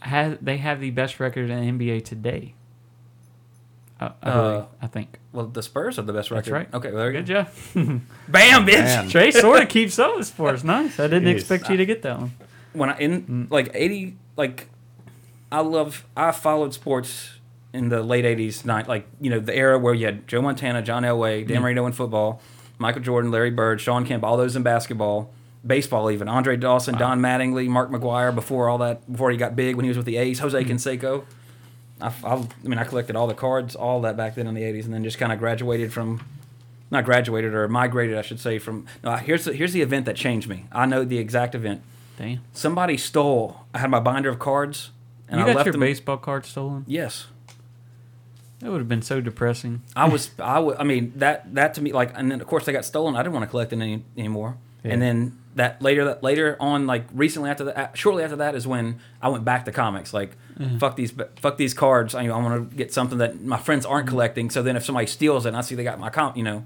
[0.00, 2.54] has they have the best record in the NBA today.
[3.98, 5.18] Uh, I, Uh, believe, I think.
[5.32, 6.52] Well, the Spurs have the best That's record.
[6.72, 6.74] right.
[6.74, 7.42] Okay, well, there you Good go.
[7.44, 8.00] job.
[8.28, 8.72] Bam, bitch!
[8.84, 9.08] Man.
[9.08, 10.64] Trey sort of keeps up with sports.
[10.64, 11.00] Nice.
[11.00, 11.36] I didn't Jeez.
[11.40, 12.32] expect you to get that one.
[12.74, 14.68] when I in like eighty like
[15.50, 17.30] I love I followed sports
[17.72, 20.82] in the late eighties night like you know the era where you had Joe Montana,
[20.82, 22.42] John Elway, Dan Marino in football,
[22.78, 25.30] Michael Jordan, Larry Bird, Shawn Kemp, all those in basketball,
[25.66, 29.76] baseball even Andre Dawson, Don Mattingly, Mark McGwire before all that before he got big
[29.76, 31.24] when he was with the A's, Jose Canseco.
[32.00, 34.62] I, I, I mean I collected all the cards, all that back then in the
[34.64, 36.24] eighties, and then just kind of graduated from.
[36.88, 38.60] Not graduated or migrated, I should say.
[38.60, 40.66] From no, here's the, here's the event that changed me.
[40.70, 41.82] I know the exact event
[42.16, 42.42] Damn.
[42.52, 43.62] somebody stole.
[43.74, 44.90] I had my binder of cards,
[45.28, 45.80] and you I got left your them.
[45.80, 46.84] baseball card stolen?
[46.86, 47.26] Yes,
[48.60, 49.82] That would have been so depressing.
[49.96, 50.30] I was.
[50.38, 52.84] I wa- I mean that that to me like, and then of course they got
[52.84, 53.16] stolen.
[53.16, 54.56] I didn't want to collect it any anymore.
[54.84, 58.66] And then that later that later on like recently after that shortly after that is
[58.66, 60.14] when I went back to comics.
[60.14, 60.78] Like mm-hmm.
[60.78, 62.14] fuck these fuck these cards.
[62.14, 64.14] I, I want to get something that my friends aren't mm-hmm.
[64.14, 64.50] collecting.
[64.50, 66.64] So then if somebody steals it and I see they got my comp you know.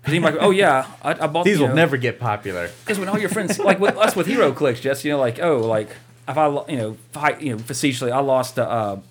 [0.00, 2.70] Because he's like oh yeah I, I bought These will know, never get popular.
[2.80, 5.58] Because when all your friends, like with us with HeroClix, just you know, like oh,
[5.58, 5.90] like
[6.28, 9.02] if I, you know, fight, you know, facetiously, I lost a, a,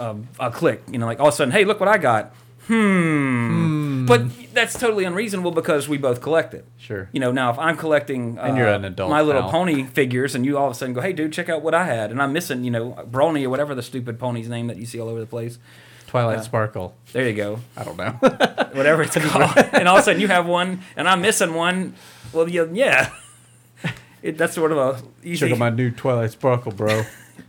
[0.00, 2.34] a, a click, you know, like all of a sudden, hey, look what I got.
[2.66, 2.74] Hmm.
[2.74, 3.89] hmm.
[4.10, 6.64] But that's totally unreasonable because we both collect it.
[6.78, 7.08] Sure.
[7.12, 9.50] You know, now if I'm collecting, uh, And you're an adult My Little now.
[9.50, 11.84] Pony figures, and you all of a sudden go, hey, dude, check out what I
[11.86, 14.86] had, and I'm missing, you know, Brawny or whatever the stupid pony's name that you
[14.86, 15.58] see all over the place.
[16.08, 16.42] Twilight Yeah.
[16.42, 16.94] Sparkle.
[17.12, 18.10] There you go I don't know.
[18.72, 21.94] whatever it's called, and all of a sudden you have one, and I'm missing one.
[22.32, 23.10] Well, yeah, yeah.
[24.22, 25.46] It, that's sort of a easy.
[25.46, 27.04] Check out my new Twilight Sparkle, bro.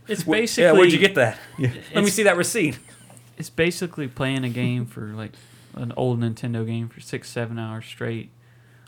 [0.08, 1.36] It's Wh- basically yeah, where'd you get that?
[1.58, 1.68] Yeah.
[1.68, 2.78] Let me It's- see that receipt.
[3.36, 5.32] It's basically playing a game for like
[5.74, 8.30] an old Nintendo game for six, seven hours straight,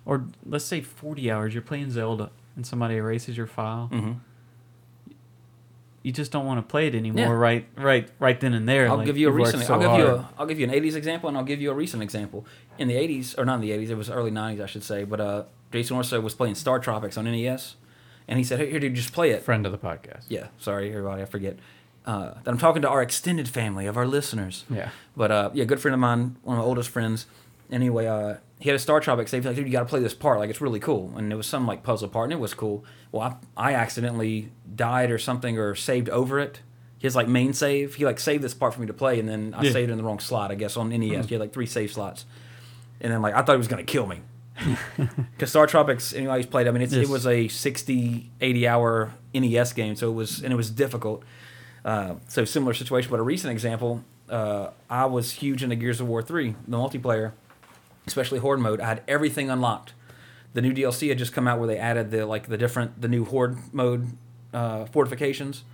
[0.04, 1.54] or let's say forty hours.
[1.54, 3.88] You're playing Zelda, and somebody erases your file.
[3.92, 4.12] Mm-hmm.
[6.02, 7.30] You just don't want to play it anymore, Yeah.
[7.32, 7.66] right?
[7.76, 8.88] Right, right then and there.
[8.90, 9.62] I'll Like, give you a recent.
[9.62, 10.28] so I'll give you a.
[10.38, 12.44] I'll give you an '80s example, and I'll give you a recent example.
[12.78, 15.04] In the '80s, or not in the '80s, it was early '90s, I should say.
[15.04, 17.76] But uh, Jason Orso was playing StarTropics on NES,
[18.28, 20.24] and he said, "Hey, here, dude, just play it." Friend of the podcast.
[20.28, 21.56] Yeah, sorry, everybody, I forget.
[22.06, 24.64] Uh, that I'm talking to our extended family of our listeners.
[24.68, 24.90] Yeah.
[25.16, 27.26] But uh, yeah, good friend of mine, one of my oldest friends.
[27.70, 29.42] Anyway, uh, he had a Star Tropic save.
[29.42, 30.38] He's like, dude, you got to play this part.
[30.38, 31.12] Like, it's really cool.
[31.16, 32.84] And it was some like puzzle part, and it was cool.
[33.10, 36.60] Well, I, I accidentally died or something, or saved over it.
[36.98, 39.54] His like main save, he like saved this part for me to play, and then
[39.56, 39.72] I Yeah.
[39.72, 40.50] saved it in the wrong slot.
[40.50, 42.26] I guess on NES, he had like three save slots,
[43.00, 44.20] and then like I thought he was gonna kill me.
[44.96, 47.06] Because StarTropics, anybody's played, I mean, it's, Yes.
[47.06, 51.24] it was a 60, 80 hour NES game, so it was, and it was difficult.
[51.84, 56.08] Uh, so similar situation, but a recent example, uh, I was huge into Gears of
[56.08, 57.32] War 3, the multiplayer,
[58.06, 58.80] especially Horde mode.
[58.80, 59.92] I had everything unlocked.
[60.54, 63.08] The new DLC had just come out where they added the like the different the
[63.08, 64.16] new Horde mode
[64.52, 65.64] uh, fortifications,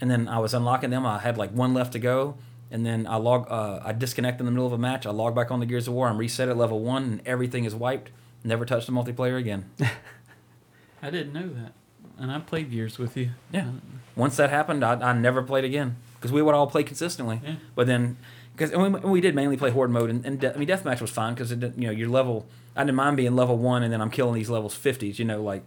[0.00, 1.04] and then I was unlocking them.
[1.04, 2.36] I had like one left to go,
[2.70, 5.04] and then I log uh, I disconnect in the middle of a match.
[5.04, 6.08] I log back on the Gears of War.
[6.08, 8.10] I'm reset at level one, and everything is wiped.
[8.44, 9.68] Never touched the multiplayer again.
[11.02, 11.72] I didn't know that,
[12.20, 13.30] and I played years with you.
[13.52, 13.70] Yeah.
[14.14, 17.40] Once that happened, I, I never played again because we would all play consistently.
[17.44, 17.54] Yeah.
[17.74, 18.16] But then,
[18.56, 21.10] because we, we did mainly play horde mode, and, and de- I mean deathmatch was
[21.10, 22.46] fine because it you know your level.
[22.76, 25.18] I didn't mind being level one, and then I'm killing these levels fifties.
[25.18, 25.62] You know, like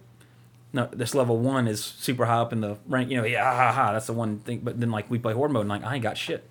[0.72, 3.10] no, this level one is super high up in the rank.
[3.10, 4.60] You know, yeah, ha, ha, ha, that's the one thing.
[4.62, 6.44] But then like we play horde mode, and like I ain't got shit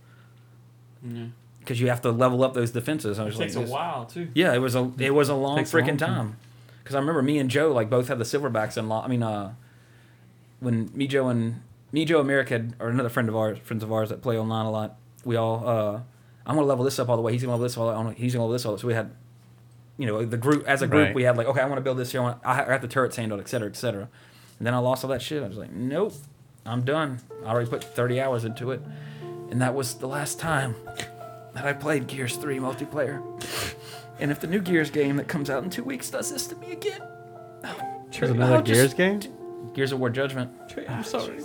[1.06, 1.26] Yeah.
[1.60, 3.20] because you have to level up those defenses.
[3.20, 4.30] I was It like, takes a while too.
[4.34, 6.16] yeah, it was a it was a long Takes a long freaking time.
[6.30, 6.38] time.
[6.84, 9.06] Because I remember me and Joe like both had the silverbacks unlocked.
[9.08, 9.54] I mean, uh,
[10.64, 11.61] when me Joe and
[11.91, 14.66] me Joe and had or another friend of ours, friends of ours that play online
[14.66, 14.95] a lot.
[15.26, 16.01] We all uh,
[16.45, 17.32] I'm gonna level this up all the way.
[17.34, 17.89] He's gonna level this all.
[17.89, 18.78] I'm- He's gonna level this all.
[18.78, 19.11] So we had,
[19.97, 21.16] you know, the group as a group, Right.
[21.16, 22.22] we had like, okay, I want to build this here.
[22.22, 24.09] I, want, I got the turrets handled, et cetera, et cetera.
[24.59, 25.43] And then I lost all that shit.
[25.43, 26.14] I was like, nope,
[26.66, 27.20] I'm done.
[27.45, 28.82] I already put 30 hours into it,
[29.51, 30.76] and that was the last time
[31.53, 33.22] that I played Gears 3 multiplayer.
[34.20, 36.55] And if the new Gears game that comes out in two weeks does this to
[36.57, 37.01] me again,
[38.11, 39.34] There's another I'll just- Gears game.
[39.74, 40.52] Gears of War Judgment.
[40.88, 41.40] I'm sorry.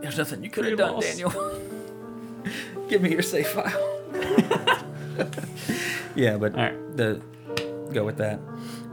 [0.00, 1.06] There's nothing you could have done, lost.
[1.08, 1.30] Daniel.
[2.88, 4.00] Give me your save file.
[6.14, 6.96] yeah, but All right.
[6.96, 7.20] the
[7.92, 8.40] go with that.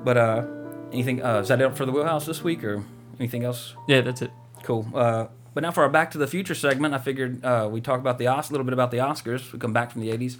[0.04, 0.46] But uh,
[0.92, 1.24] anything?
[1.24, 2.84] Uh, is that it for the wheelhouse this week, or
[3.20, 3.74] anything else?
[3.88, 4.32] Yeah, that's it.
[4.64, 4.88] Cool.
[4.94, 8.00] Uh, but now for our Back to the Future segment, I figured uh, we talk
[8.00, 9.52] about the Os- a little bit about the Oscars.
[9.52, 10.38] We come back from the '80s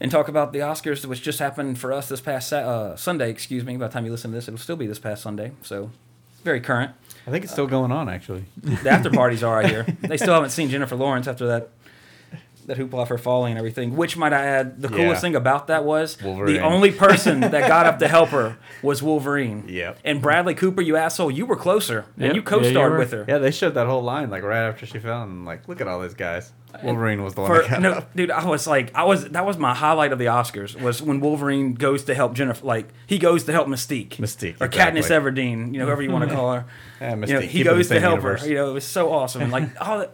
[0.00, 3.30] and talk about the Oscars, which just happened for us this past Sa- uh, Sunday.
[3.30, 3.76] Excuse me.
[3.76, 5.52] By the time you listen to this, it'll still be this past Sunday.
[5.62, 5.90] So
[6.42, 6.92] very current.
[7.26, 8.44] I think it's still uh, going on actually.
[8.62, 9.84] The after parties are right here.
[10.00, 11.68] They still haven't seen Jennifer Lawrence after that
[12.66, 13.96] that hoopla for falling and everything.
[13.96, 15.18] Which might I add, the coolest Yeah.
[15.20, 16.54] thing about that was Wolverine.
[16.54, 19.64] the only person that got up to help her was Wolverine.
[19.66, 19.98] Yep.
[20.04, 22.34] And Bradley Cooper, you asshole, you were closer and Yep.
[22.36, 22.98] you Yeah, co-starred you were.
[22.98, 23.24] with her.
[23.26, 25.88] Yeah, they showed that whole line like right after she fell, and like, look at
[25.88, 26.52] all these guys.
[26.82, 29.74] Wolverine was the one For, no, dude, I was like, I was that was my
[29.74, 33.52] highlight of the Oscars was when Wolverine goes to help Jennifer, like he goes to
[33.52, 35.10] help Mystique, Mystique, or Katniss.
[35.10, 36.64] Everdeen, you know, whoever you want to call her.
[37.00, 37.40] Yeah, You know, Mystique.
[37.42, 38.42] he Keep goes to help universe.
[38.42, 38.48] her.
[38.48, 39.42] You know, it was so awesome.
[39.42, 40.06] And like, all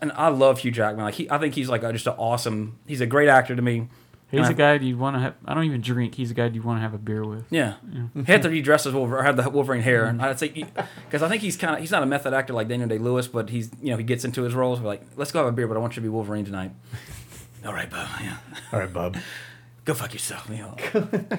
[0.00, 1.04] and I love Hugh Jackman.
[1.04, 2.78] Like, he, I think he's like a, just an awesome.
[2.86, 3.88] He's a great actor to me.
[4.32, 5.34] He's a guy you want to have.
[5.44, 6.14] I don't even drink.
[6.14, 7.44] He's a guy you want to have a beer with.
[7.50, 7.74] Yeah,
[8.14, 10.06] he had to redress as Wolverine, or have the Wolverine hair.
[10.06, 12.66] And I'd say because I think he's kind of he's not a method actor like
[12.66, 14.80] Daniel Day Lewis, but he's you know he gets into his roles.
[14.80, 16.70] We're like, let's go have a beer, but I want you to be Wolverine tonight.
[17.66, 18.08] All right, Bob.
[18.22, 18.36] Yeah,
[18.72, 19.18] All right, Bob.
[19.84, 20.48] go fuck yourself.
[20.50, 20.76] You know.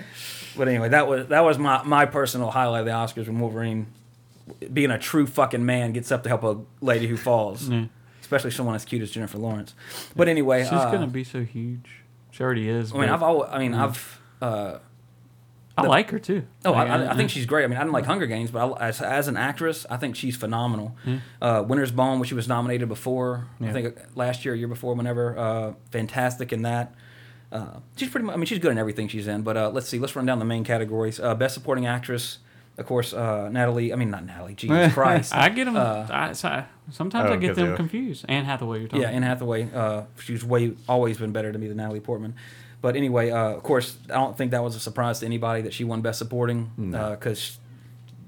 [0.56, 3.88] but anyway, that was that was my my personal highlight of the Oscars when Wolverine,
[4.72, 7.86] being a true fucking man, gets up to help a lady who falls, Yeah.
[8.22, 9.74] especially someone as cute as Jennifer Lawrence.
[10.16, 12.03] But anyway, She's uh, gonna be so huge.
[12.34, 12.92] She already is.
[12.92, 14.20] I mean, I've always, I mean, I've.
[14.42, 14.80] Uh,
[15.78, 16.44] I like her too.
[16.66, 17.64] Oh, I, I, I think she's great.
[17.64, 20.16] I mean, I didn't like Hunger Games, but I, as, as an actress, I think
[20.16, 20.96] she's phenomenal.
[21.42, 24.96] Uh, Winter's Bone, which she was nominated before, I think uh, last year, year before,
[24.96, 26.94] whenever, uh, fantastic in that.
[27.52, 29.44] Uh, she's pretty much, I mean, she's good in everything she's in.
[29.44, 31.20] But uh, let's see, let's run down the main categories.
[31.20, 32.40] Uh, Best Supporting Actress,
[32.78, 33.94] of course, uh, Natalie.
[33.94, 34.56] I mean, not Natalie.
[34.56, 35.34] Jesus Christ.
[35.36, 35.76] I get them.
[35.78, 36.34] Uh, I,
[36.92, 38.26] sometimes Oh, I get them they- confused.
[38.28, 39.02] Anne Hathaway, you're talking.
[39.04, 39.70] Yeah, Anne Hathaway.
[39.74, 42.36] Uh, she's way always been better to me than Natalie Portman.
[42.82, 45.74] But anyway, uh, of course, I don't think that was a surprise to anybody that
[45.74, 47.58] she won Best Supporting because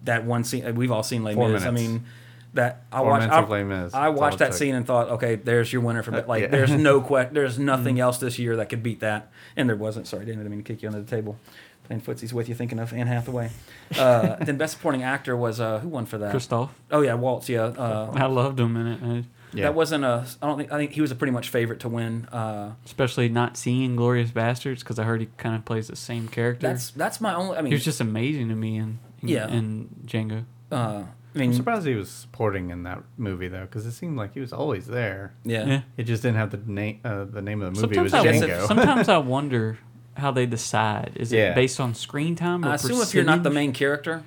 [0.05, 1.65] that one scene we've all seen Les Four Mis.
[1.65, 2.05] I mean,
[2.53, 3.19] that I Four watched.
[3.21, 3.93] minutes I, of Les Mis.
[3.93, 4.53] I watched that took.
[4.55, 6.43] scene and thought, okay, there's your winner for Uh, like.
[6.43, 6.47] yeah.
[6.47, 10.07] There's no que- There's nothing else this year that could beat that, and there wasn't.
[10.07, 11.37] Sorry, Dan, I didn't mean to kick you under the table.
[11.85, 13.49] Playing footsies with you, thinking of Anne Hathaway.
[13.97, 16.31] Uh, then Best Supporting Actor was uh, who won for that?
[16.31, 16.73] Christoph.
[16.91, 17.47] Oh yeah, Waltz.
[17.49, 17.63] Yeah.
[17.65, 19.23] Uh, I loved him in it, I-
[19.53, 19.63] Yeah.
[19.65, 20.25] That wasn't a.
[20.41, 20.71] I don't think.
[20.71, 22.25] I think he was a pretty much favorite to win.
[22.25, 26.27] Uh, especially not seeing Glorious Bastards because I heard he kind of plays the same
[26.27, 26.67] character.
[26.67, 27.55] that's that's my only.
[27.57, 29.47] I mean, he was just amazing to me in, in Yeah.
[29.47, 30.43] in Django.
[30.71, 34.17] Uh, I I'm mean, surprised he was supporting in that movie though, because it seemed
[34.17, 35.33] like he was always there.
[35.43, 35.65] yeah.
[35.65, 35.81] Yeah.
[35.97, 36.99] It just didn't have the name.
[37.05, 38.57] Uh, the name of the movie Sometimes was I, Django.
[38.59, 38.67] Django.
[38.67, 39.77] sometimes I wonder
[40.15, 41.13] how they decide.
[41.15, 41.51] Is Yeah.
[41.51, 42.65] it based on screen time?
[42.65, 44.23] Or I assume if you're not the main character,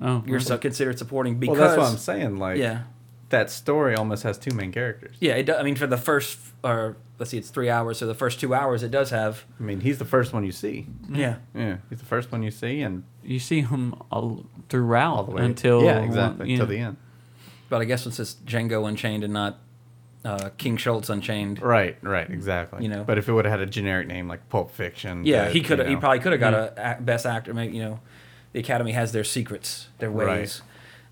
[0.00, 0.44] oh, you're okay.
[0.44, 2.38] so considered supporting because well, that's what I'm saying.
[2.38, 2.82] Like, yeah,
[3.30, 5.16] that story almost has two main characters.
[5.20, 5.34] yeah.
[5.34, 7.98] It do, I mean, for the first or let's see, it's three hours.
[7.98, 10.52] So the first two hours, it does have I mean, he's the first one you
[10.52, 10.86] see.
[11.10, 11.36] yeah.
[11.54, 15.32] Yeah, he's the first one you see, and You see him all throughout all the
[15.32, 16.56] way until yeah, exactly yeah.
[16.56, 16.96] till the end.
[17.68, 19.58] But I guess since it's Django Unchained and not
[20.26, 22.82] uh, King Schultz Unchained, Right, right, exactly.
[22.82, 23.04] You know.
[23.04, 25.60] but if it would have had a generic name like Pulp Fiction, yeah, that, he
[25.60, 25.78] could.
[25.78, 27.54] you have He probably could have got a a best actor.
[27.54, 28.00] Maybe you know,
[28.52, 30.26] the Academy has their secrets, their Right.
[30.40, 30.62] ways.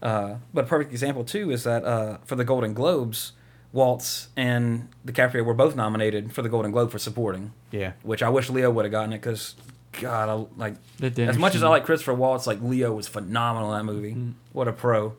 [0.03, 3.33] Uh, but a perfect example too is that uh, for the Golden Globes,
[3.73, 7.53] Waltz and DiCaprio were both nominated for the Golden Globe for supporting.
[7.71, 9.55] Yeah, which I wish Leo would have gotten it because
[10.01, 11.71] God, I, like as much as I scene.
[11.71, 14.17] like Christopher Waltz, like Leo was phenomenal in that movie.
[14.53, 15.15] What a pro!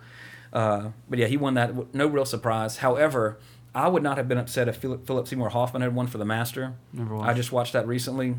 [0.53, 1.93] Uh, but yeah, he won that.
[1.95, 2.77] No real surprise.
[2.77, 3.37] However,
[3.75, 6.73] I would not have been upset if Philip, Seymour Hoffman had won for The Master.
[6.93, 7.29] Never watched.
[7.29, 8.35] I just watched that recently.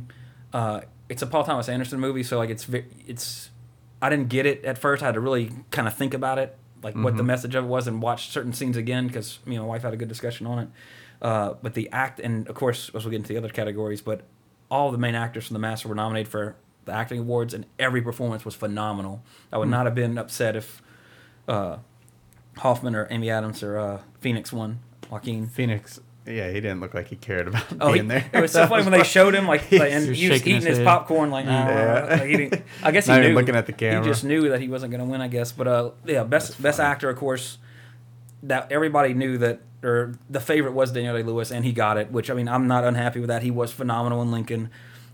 [0.52, 0.80] Uh,
[1.10, 2.66] it's a Paul Thomas Anderson movie, so like it's
[3.06, 3.50] it's.
[4.00, 5.02] I didn't get it at first.
[5.02, 7.68] I had to really kind of think about it, like what the message of it
[7.68, 10.46] was, and watch certain scenes again because me and my wife had a good discussion
[10.46, 10.68] on it.
[11.20, 14.22] Uh, but the act, and of course, as we get into the other categories, but
[14.70, 18.00] all the main actors from The Master were nominated for the acting awards, and every
[18.02, 19.22] performance was phenomenal.
[19.52, 20.82] I would not have been upset if
[21.48, 21.78] uh,
[22.58, 24.80] Hoffman or Amy Adams or uh, Phoenix won.
[25.10, 25.46] Joaquin.
[25.48, 26.00] Phoenix.
[26.26, 28.28] Yeah, he didn't look like he cared about Oh, he, being there.
[28.32, 30.66] it was so funny when they showed him like, like and He was he eating
[30.66, 32.02] his his popcorn like, Yeah.
[32.04, 33.34] "Ah," like, he didn't- I guess he Not knew.
[33.34, 34.02] looking at the camera.
[34.02, 35.52] He just knew that he wasn't going to win, I guess.
[35.52, 37.58] But uh, yeah, best best actor, of course.
[38.42, 42.10] that everybody knew that or the favorite was Daniel Day Lewis, and he got it.
[42.10, 43.42] Which I mean, I'm not unhappy with that.
[43.42, 44.70] He was phenomenal in Lincoln.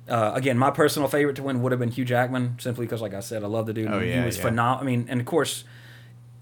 [0.09, 3.12] Uh, again, my personal favorite to win would have been Hugh Jackman, simply because, like
[3.14, 3.88] I said, I love the dude.
[3.90, 4.43] Oh, he yeah, was yeah.
[4.45, 4.82] phenomenal.
[4.82, 5.64] I mean, and of course,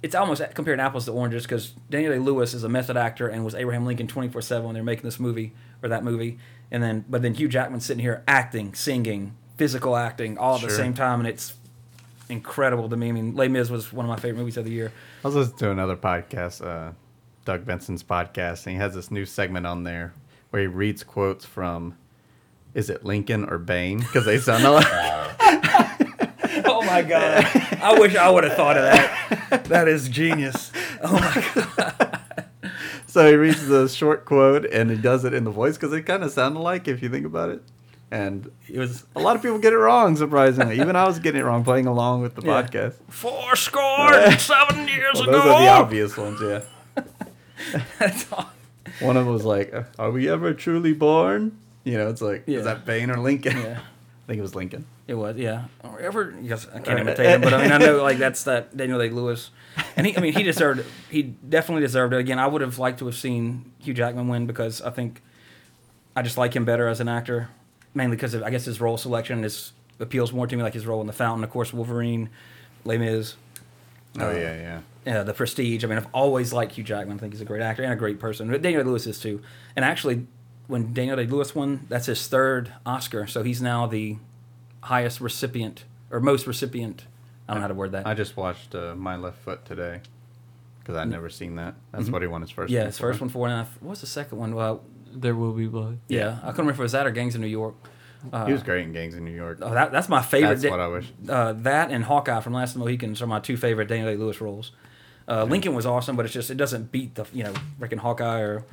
[0.03, 3.45] it's almost comparing apples to oranges because Daniel Day Lewis is a method actor and
[3.45, 6.39] was Abraham Lincoln 24 seven when they're making this movie or that movie,
[6.71, 10.71] and then but then Hugh Jackman's sitting here acting, singing, physical acting all at the
[10.71, 11.55] same time, and it's
[12.29, 13.09] incredible to me.
[13.09, 14.93] I mean, Les Mis was one of my favorite movies of the year.
[15.25, 16.93] I was listening to another podcast, uh,
[17.45, 20.15] Doug Benson's podcast, and he has this new segment on there
[20.51, 21.97] where he reads quotes from,
[22.75, 23.99] is it Lincoln or Bane?
[23.99, 24.87] Because they sound alike.
[26.91, 27.45] Oh my god!
[27.83, 29.65] I wish I would have thought of that.
[29.65, 30.73] That is genius.
[31.03, 32.71] Oh my god!
[33.07, 36.03] so he reads the short quote and he does it in the voice because it
[36.03, 37.63] kind of sound like if you think about it.
[38.13, 40.81] And it was a lot of people get it wrong, surprisingly.
[40.81, 42.63] Even I was getting it wrong playing along with the Yeah.
[42.63, 42.95] podcast.
[43.09, 45.33] Four score and seven years Well, ago.
[45.33, 47.05] those are the obvious ones, yeah.
[48.01, 48.51] That's all.
[49.01, 52.59] One of them was like, "Are we ever truly born?" You know, it's like, Yeah.
[52.59, 53.57] is that Bane or Lincoln?
[53.59, 53.79] Yeah.
[54.31, 54.87] I think it was Lincoln.
[55.09, 55.65] It was, yeah.
[55.83, 58.77] Or ever, yes, I can't imitate him, but I mean, I know like that's that
[58.77, 59.51] Daniel Day Lewis,
[59.97, 60.87] and he, I mean, he deserved, it.
[61.11, 62.19] he definitely deserved it.
[62.19, 65.21] Again, I would have liked to have seen Hugh Jackman win because I think
[66.15, 67.49] I just like him better as an actor,
[67.93, 70.87] mainly because of, I guess his role selection is appeals more to me, like his
[70.87, 72.31] role in The Fountain, of course, Wolverine,
[72.85, 73.35] Les Mis,
[74.21, 74.81] Oh Uh, yeah, yeah.
[75.07, 75.83] yeah, The Prestige.
[75.85, 77.17] I mean, I've always liked Hugh Jackman.
[77.17, 78.49] I think he's a great actor and a great person.
[78.49, 79.43] But Daniel Day Lewis is too.
[79.75, 80.27] And actually,
[80.71, 83.27] when Daniel Day Lewis won, that's his third Oscar.
[83.27, 84.17] So he's now the
[84.83, 87.05] highest recipient or most recipient.
[87.49, 88.07] I don't know how to word that.
[88.07, 90.01] I just watched uh, My Left Foot today
[90.79, 91.75] because I'd never seen that.
[91.93, 92.69] That's what he won his first.
[92.69, 92.75] Mm-hmm.
[92.75, 93.11] yeah, one his for.
[93.11, 93.83] first one four and a half.
[93.83, 94.55] What was the second one?
[94.55, 95.99] Well, There will be blood.
[96.09, 97.75] yeah, I couldn't remember if it was that or Gangs of New York.
[98.33, 99.59] Uh, He was great in Gangs in New York.
[99.63, 100.61] oh, that, that's my favorite.
[100.61, 101.07] That's what I wish.
[101.29, 104.17] Uh, that and Hawkeye from Last of the Mohicans are my two favorite Daniel Day
[104.17, 104.73] Lewis roles.
[105.31, 108.41] Uh, Lincoln was awesome, but it's just it doesn't beat the you know freaking Hawkeye
[108.41, 108.65] or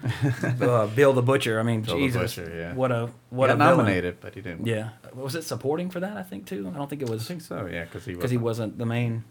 [0.59, 1.59] uh, Bill the Butcher.
[1.59, 2.73] I mean, Bill the Jesus, Butcher, yeah.
[2.73, 3.77] what a He what got a villain.
[3.77, 4.61] nominated, but he didn't.
[4.63, 4.73] win.
[4.73, 6.17] Yeah, was it supporting for that?
[6.17, 6.71] I think too.
[6.73, 7.21] I don't think it was.
[7.25, 7.67] I think so.
[7.71, 9.23] Yeah, because he because he wasn't the main.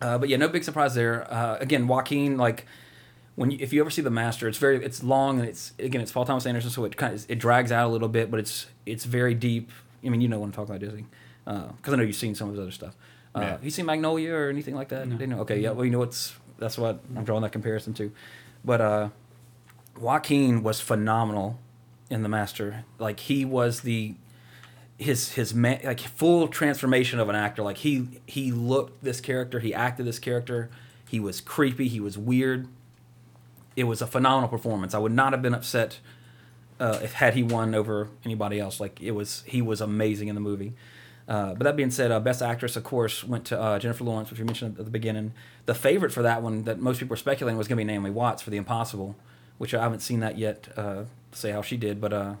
[0.00, 1.32] Uh, but yeah, no big surprise there.
[1.32, 2.66] Uh, again, Joaquin, like
[3.36, 6.00] when you, if you ever see the Master, it's very it's long and it's again
[6.00, 8.40] it's Paul Thomas Anderson, so it kind of it drags out a little bit, but
[8.40, 9.70] it's it's very deep.
[10.04, 11.06] I mean, you know what I'm talking about, Disney,
[11.44, 12.96] because I know you've seen some of his other stuff.
[13.34, 13.56] Uh, Yeah.
[13.62, 15.08] You seen Magnolia or anything like that?
[15.08, 15.40] Didn't know?
[15.40, 15.70] Okay, yeah.
[15.70, 18.12] Well, you know what's that's what I'm drawing that comparison to.
[18.64, 19.08] But uh,
[19.98, 21.58] Joaquin was phenomenal
[22.10, 22.84] in the Master.
[22.98, 24.14] Like he was the
[24.98, 27.62] his his man, like full transformation of an actor.
[27.62, 30.70] Like he he looked this character, he acted this character.
[31.08, 32.68] He was creepy, he was weird.
[33.76, 34.94] It was a phenomenal performance.
[34.94, 36.00] I would not have been upset
[36.80, 38.80] uh, if had he won over anybody else.
[38.80, 40.72] Like it was, he was amazing in the movie.
[41.28, 44.30] Uh, but that being said, uh, best actress, of course, went to uh, Jennifer Lawrence,
[44.30, 45.32] which we mentioned at the beginning.
[45.66, 48.10] The favorite for that one that most people were speculating was going to be Naomi
[48.10, 49.16] Watts for The Impossible,
[49.58, 50.68] which I haven't seen that yet.
[50.76, 52.34] Uh, to say how she did, but uh,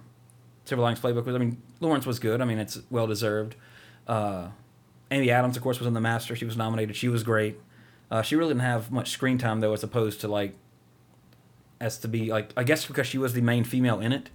[0.64, 1.34] Silver Linings Playbook was.
[1.34, 2.40] I mean, Lawrence was good.
[2.40, 3.56] I mean, it's well deserved.
[4.06, 4.48] Uh,
[5.10, 6.36] Amy Adams, of course, was in The Master.
[6.36, 6.94] She was nominated.
[6.94, 7.58] She was great.
[8.22, 10.54] She really didn't have much screen time though, as opposed to like,
[11.80, 14.30] as to be like, I guess because she was the main female in it.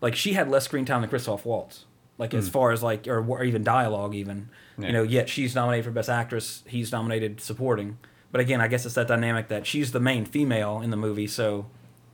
[0.00, 1.84] Like she had less screen time than Christoph Waltz.
[2.18, 4.48] Like as far as like, or, or even dialogue, even
[4.78, 4.86] Yeah.
[4.86, 5.02] you know.
[5.02, 6.62] Yet she's nominated for best actress.
[6.66, 7.98] He's nominated supporting.
[8.30, 11.26] But again, I guess it's that dynamic that she's the main female in the movie,
[11.26, 11.66] so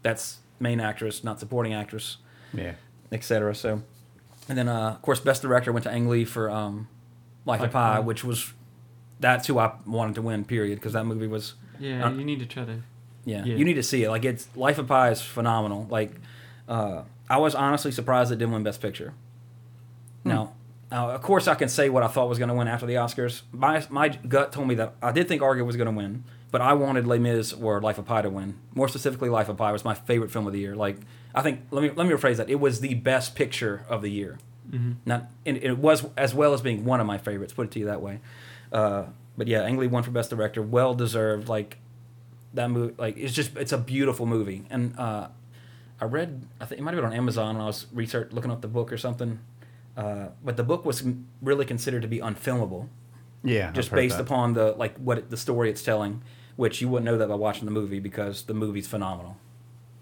[0.03, 2.17] that's main actress, not supporting actress
[2.55, 2.73] Yeah.
[3.13, 3.55] etc.
[3.55, 3.83] So,
[4.49, 6.89] and then uh, of course, best director went to Ang Lee for um,
[7.47, 8.01] Life, Life of Pi, of Pi.
[8.01, 8.53] which was
[9.19, 10.45] that's who I wanted to win.
[10.45, 12.81] Period, because that movie was Yeah, Uh, you need to try to.
[13.27, 13.55] yeah, Yeah.
[13.57, 14.11] You need to see it.
[14.11, 15.87] Like it's Life of Pi is phenomenal.
[15.91, 16.13] Like
[16.69, 19.13] uh, I was honestly surprised it didn't win Best Picture.
[20.25, 20.53] Now,
[20.91, 22.95] now, of course, I can say what I thought was going to win after the
[22.95, 23.43] Oscars.
[23.53, 26.61] My my gut told me that I did think Argo was going to win, but
[26.61, 28.57] I wanted Les Mis or Life of Pi to win.
[28.75, 30.75] More specifically, Life of Pi was my favorite film of the year.
[30.75, 30.97] Like
[31.35, 32.51] I think let me let me rephrase that.
[32.51, 34.39] It was the best picture of the year.
[34.71, 34.93] Mm-hmm.
[35.07, 37.53] Not and it was as well as being one of my favorites.
[37.53, 38.21] Put it to you that way.
[38.73, 39.05] Uh,
[39.37, 40.61] but yeah, Ang Lee won for best director.
[40.61, 41.49] Well deserved.
[41.49, 41.79] Like
[42.55, 45.29] that movie like it's just it's a beautiful movie and uh
[46.01, 48.51] i read i think it might have been on amazon when i was research looking
[48.51, 49.39] up the book or something
[49.97, 51.03] uh but the book was
[51.43, 52.89] really considered to be unfilmable
[53.43, 53.73] Yeah.
[53.73, 54.23] Just based that.
[54.23, 56.23] upon the like what it, the story it's telling
[56.57, 59.37] which you wouldn't know that by watching the movie because the movie's phenomenal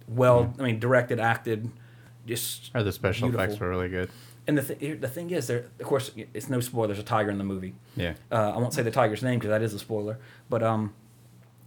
[0.07, 1.71] well i mean directed acted
[2.27, 4.11] just Or the special effects were really good.
[4.47, 7.31] and the, th- the thing is there of course it's no spoiler there's a tiger
[7.31, 8.15] in the movie Yeah.
[8.33, 10.19] uh, I won't say the tiger's name because that is a spoiler.
[10.51, 10.93] But um,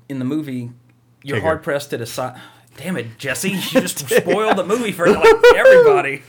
[0.09, 0.71] in the movie,
[1.23, 1.41] you're Tigger.
[1.41, 2.39] hard pressed to decide.
[2.77, 3.49] Damn it, Jesse!
[3.71, 6.23] You just spoiled the movie for like everybody.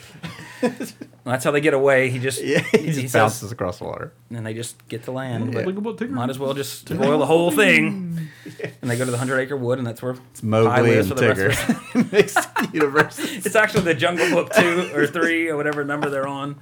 [1.24, 2.10] That's how they get away.
[2.10, 4.12] He just Yeah, he just says- bounces across the water.
[4.30, 5.52] and they just get to land.
[5.54, 8.28] But Look at what Tigger might as well just boil the whole thing.
[8.82, 11.08] And they go to the Hundred Acre Wood, and that's where It's Mowgli Pi and
[11.08, 12.72] for the rest of Tigger.
[12.74, 13.18] Universe.
[13.20, 16.56] It's actually the Jungle Book two or three or whatever number they're on.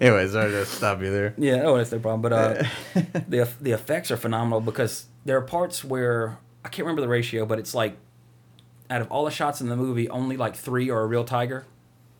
[0.00, 1.34] Anyways, sorry to stop you there.
[1.36, 2.22] Yeah, oh, that's no problem.
[2.22, 2.62] But uh,
[3.28, 7.44] the the effects are phenomenal because there are parts where I can't remember the ratio,
[7.44, 7.96] but it's like
[8.88, 11.66] out of all the shots in the movie, only like three are a real tiger,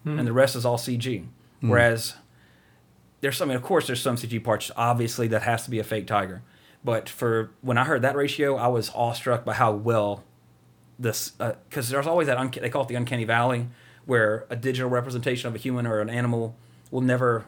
[0.04, 1.26] and the rest is all CG.
[1.60, 1.68] Hmm.
[1.68, 2.14] Whereas
[3.20, 4.70] there's some, I mean, of course, there's some CG parts.
[4.76, 6.42] Obviously, that has to be a fake tiger.
[6.84, 10.24] But for when I heard that ratio, I was awestruck by how well
[10.98, 13.68] this uh, because there's always that unca- they call it the uncanny valley
[14.06, 16.56] where a digital representation of a human or an animal
[16.90, 17.46] will never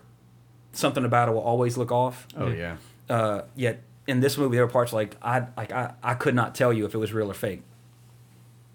[0.73, 2.27] something about it will always look off.
[2.37, 2.59] Oh hmm.
[2.59, 2.77] yeah.
[3.09, 6.55] Uh, yet in this movie, there were parts like I like I, I could not
[6.55, 7.63] tell you if it was real or fake.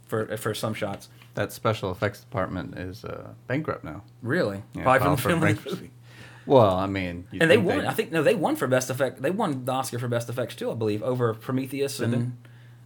[0.07, 4.03] For for some shots, That special effects department is uh, bankrupt now.
[4.21, 5.91] really, Yeah, Probably from for the bankruptcy.
[6.47, 7.79] Well, I mean, you'd And they won.
[7.79, 9.21] they'd- I think no, they won for best effect.
[9.21, 12.37] They won the Oscar for best effects too, I believe, over Prometheus and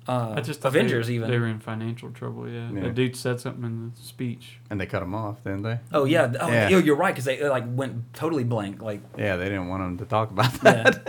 [0.08, 1.08] uh, I just thought Avengers.
[1.08, 2.50] they, even they were in financial trouble.
[2.50, 2.82] Yeah, Yeah.
[2.84, 4.60] the dude said something in the speech.
[4.72, 5.80] and they cut him off, didn't they?
[5.93, 6.70] oh yeah, oh, Yeah.
[6.70, 8.82] you're right because they, they, like went totally blank.
[8.82, 11.04] Like Yeah, they didn't want him to talk about that.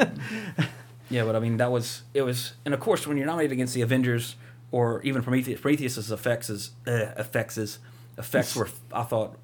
[0.59, 0.67] yeah,
[1.11, 3.73] yeah, but I mean that was it was, and of course when you're nominated against
[3.75, 4.35] the Avengers
[4.73, 7.79] or even Prometheus, Prometheus's effects is uh, effects is
[8.19, 9.37] effects were I thought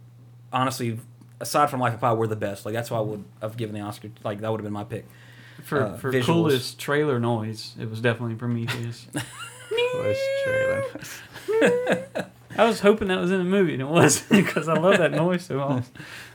[0.53, 0.99] honestly
[1.41, 2.65] aside from Life of Pi were the best.
[2.65, 4.09] Like that's why I would have given the Oscar.
[4.25, 5.07] Like that would have been my pick.
[5.65, 6.25] For Uh, for visuals.
[6.27, 9.07] coolest trailer noise, it was definitely Prometheus.
[9.95, 10.85] Was trailing.
[12.59, 15.13] I was hoping that was in the movie, and it wasn't because I love that
[15.13, 15.85] noise so much.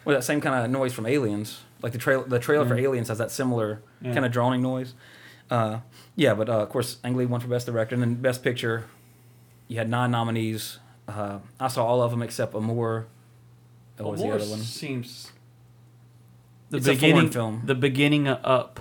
[0.05, 3.07] Well, that same kind of noise from Aliens, like the trail, the trailer for Aliens
[3.07, 4.13] has that similar Yeah.
[4.13, 4.93] kind of droning noise.
[5.49, 5.79] Uh,
[6.15, 8.85] yeah, but uh, of course, Ang Lee won for Best Director, and then Best Picture.
[9.67, 10.79] You had nine nominees.
[11.07, 13.07] Uh, I saw all of them except Amour.
[13.97, 14.59] What was the other one?
[14.59, 15.31] Seems
[16.69, 17.61] the It's a beginning film.
[17.65, 18.79] The beginning of Up.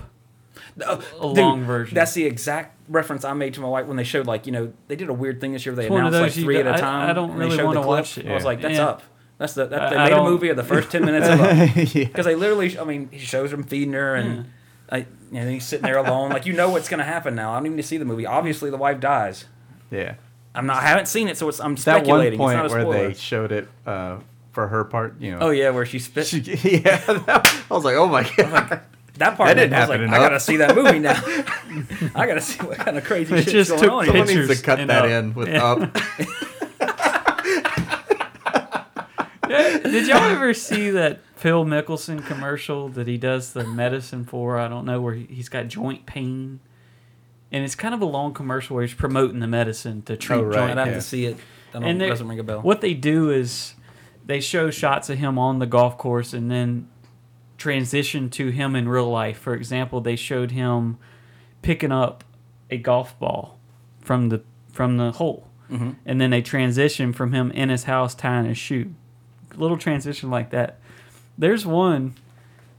[0.86, 1.94] Oh, a dude, long version.
[1.94, 4.72] That's the exact reference I made to my wife when they showed like you know
[4.88, 5.74] they did a weird thing this year.
[5.74, 7.10] They It's announced like three at don't- a I- time.
[7.10, 7.98] I don't and they really showed the wanna clip.
[8.00, 8.26] watch it.
[8.28, 8.86] I was like, that's Yeah.
[8.88, 9.02] up.
[9.38, 11.94] That's the that, they I made a movie of the first ten minutes of up.
[11.94, 12.04] yeah.
[12.04, 14.50] because they literally i mean he shows them feeding her and
[14.92, 17.56] I, and he's sitting there alone like you know what's going to happen now i
[17.56, 19.44] don't even need to see the movie obviously the wife dies
[19.90, 20.14] yeah.
[20.54, 22.38] i'm not i haven't seen it so it's i'm speculating.
[22.38, 24.18] That one speculating point it's not a where they showed it uh,
[24.52, 25.38] for her part, you know.
[25.40, 26.38] oh yeah where she spit She,
[26.82, 28.80] yeah, I was like, oh my god.
[29.18, 31.12] that part That didn't i was like happen i gotta see that movie now
[32.14, 34.58] i gotta see what kind of crazy It shit's just going took on Someone needs
[34.58, 35.10] to cut that up.
[35.10, 35.64] in with Yeah.
[35.64, 35.96] up.
[39.48, 44.58] Did y'all ever see that Phil Mickelson commercial that he does the medicine for?
[44.58, 46.60] I don't know where he, he's got joint pain,
[47.50, 50.42] and it's kind of a long commercial where he's promoting the medicine to treat Oh,
[50.44, 50.54] right.
[50.54, 50.94] joint i'd have Yeah.
[50.94, 51.38] to see it
[51.72, 53.74] that and they- doesn't ring a bell What they do is
[54.26, 56.88] they show shots of him on the golf course and then
[57.58, 59.38] transition to him in real life.
[59.38, 60.98] For example, they showed him
[61.62, 62.24] picking up
[62.70, 63.58] a golf ball
[64.00, 65.96] from the from the hole, Mhm.
[66.06, 68.94] and then they transition from him in his house tying his shoe.
[69.56, 70.78] Little transition like that.
[71.40, 72.14] There's one.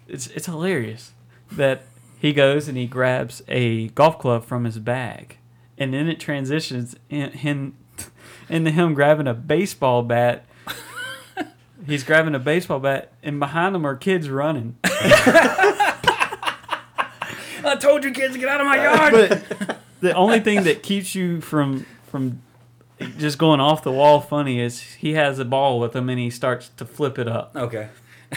[0.07, 1.13] It's it's hilarious
[1.51, 1.81] that
[2.19, 5.37] he goes and he grabs a golf club from his bag,
[5.79, 7.73] and then it transitions in, in
[8.49, 10.45] into him grabbing a baseball bat.
[11.87, 14.77] He's grabbing a baseball bat, and behind him are kids running.
[17.63, 20.83] i told you kids to get out of my yard But the only thing that
[20.83, 22.43] keeps you from from
[23.17, 26.29] just going off the wall funny is he has a ball with him and he
[26.29, 27.55] starts to flip it up.
[27.55, 27.89] okay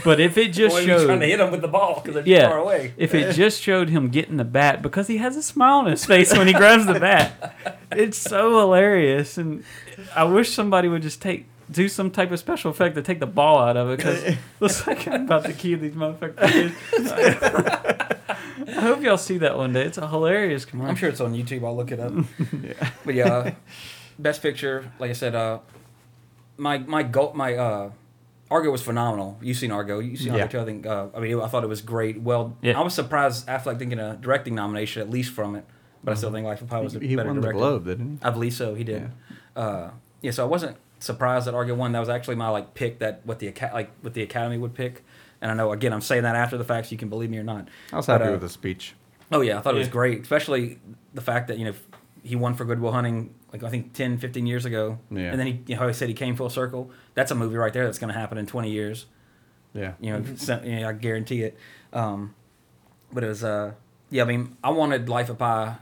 [0.03, 2.27] But if it just he's trying to showed, hit them with the ball because they're
[2.27, 5.43] yeah, far away if it just showed him getting the bat because he has a
[5.43, 7.55] smile on his face when he grabs the bat,
[7.93, 9.39] it's so hilarious.
[9.39, 9.63] And
[10.15, 13.27] I wish somebody would just take do some type of special effect to take the
[13.27, 16.75] ball out of it because looks like I'm about to key these motherfuckers.
[18.69, 19.85] I hope y'all see that one day.
[19.85, 20.91] It's a hilarious commercial.
[20.91, 21.65] I'm sure it's on YouTube.
[21.65, 22.13] I'll look it up.
[22.63, 22.91] yeah.
[23.05, 23.51] But yeah, uh,
[24.19, 24.91] best picture.
[24.99, 25.61] Like I said, uh,
[26.57, 27.91] my my go my uh,
[28.51, 29.39] Argo was phenomenal.
[29.43, 29.99] You've seen Argo.
[30.01, 30.49] You've seen Argo Yeah.
[30.49, 30.61] too.
[30.61, 30.87] I think.
[30.87, 32.21] Uh, I mean, I thought it was great.
[32.21, 32.79] Well, Yeah.
[32.79, 35.65] I was surprised Affleck didn't get a directing nomination at least from it.
[36.03, 37.59] But I still think Life of Pi was a He, he better won the director.
[37.59, 38.27] Globe, didn't he?
[38.27, 38.75] I believe so.
[38.75, 39.11] He did.
[39.57, 39.91] Uh,
[40.21, 40.31] yeah.
[40.33, 41.93] So I wasn't surprised that Argo won.
[41.93, 45.03] That was actually my like pick that what the like what the Academy would pick.
[45.41, 47.39] And I know again I'm saying that after the fact, so you can believe me
[47.39, 47.69] or not.
[47.93, 48.95] I was But, happy uh, with the speech.
[49.33, 50.79] Oh yeah, I thought it was great, especially
[51.15, 51.73] the fact that you know
[52.25, 55.31] he won for Good Will Hunting like I think 10, 15 years ago, Yeah.
[55.31, 56.91] and then he you know, said he came full circle.
[57.15, 59.07] That's a movie right there that's going to happen in twenty years.
[59.73, 59.93] Yeah.
[60.01, 61.57] You know, so- you know, I guarantee it.
[61.93, 62.35] Um,
[63.13, 63.75] but it was uh,
[64.11, 64.23] yeah.
[64.23, 65.77] I mean, I wanted Life of Pi.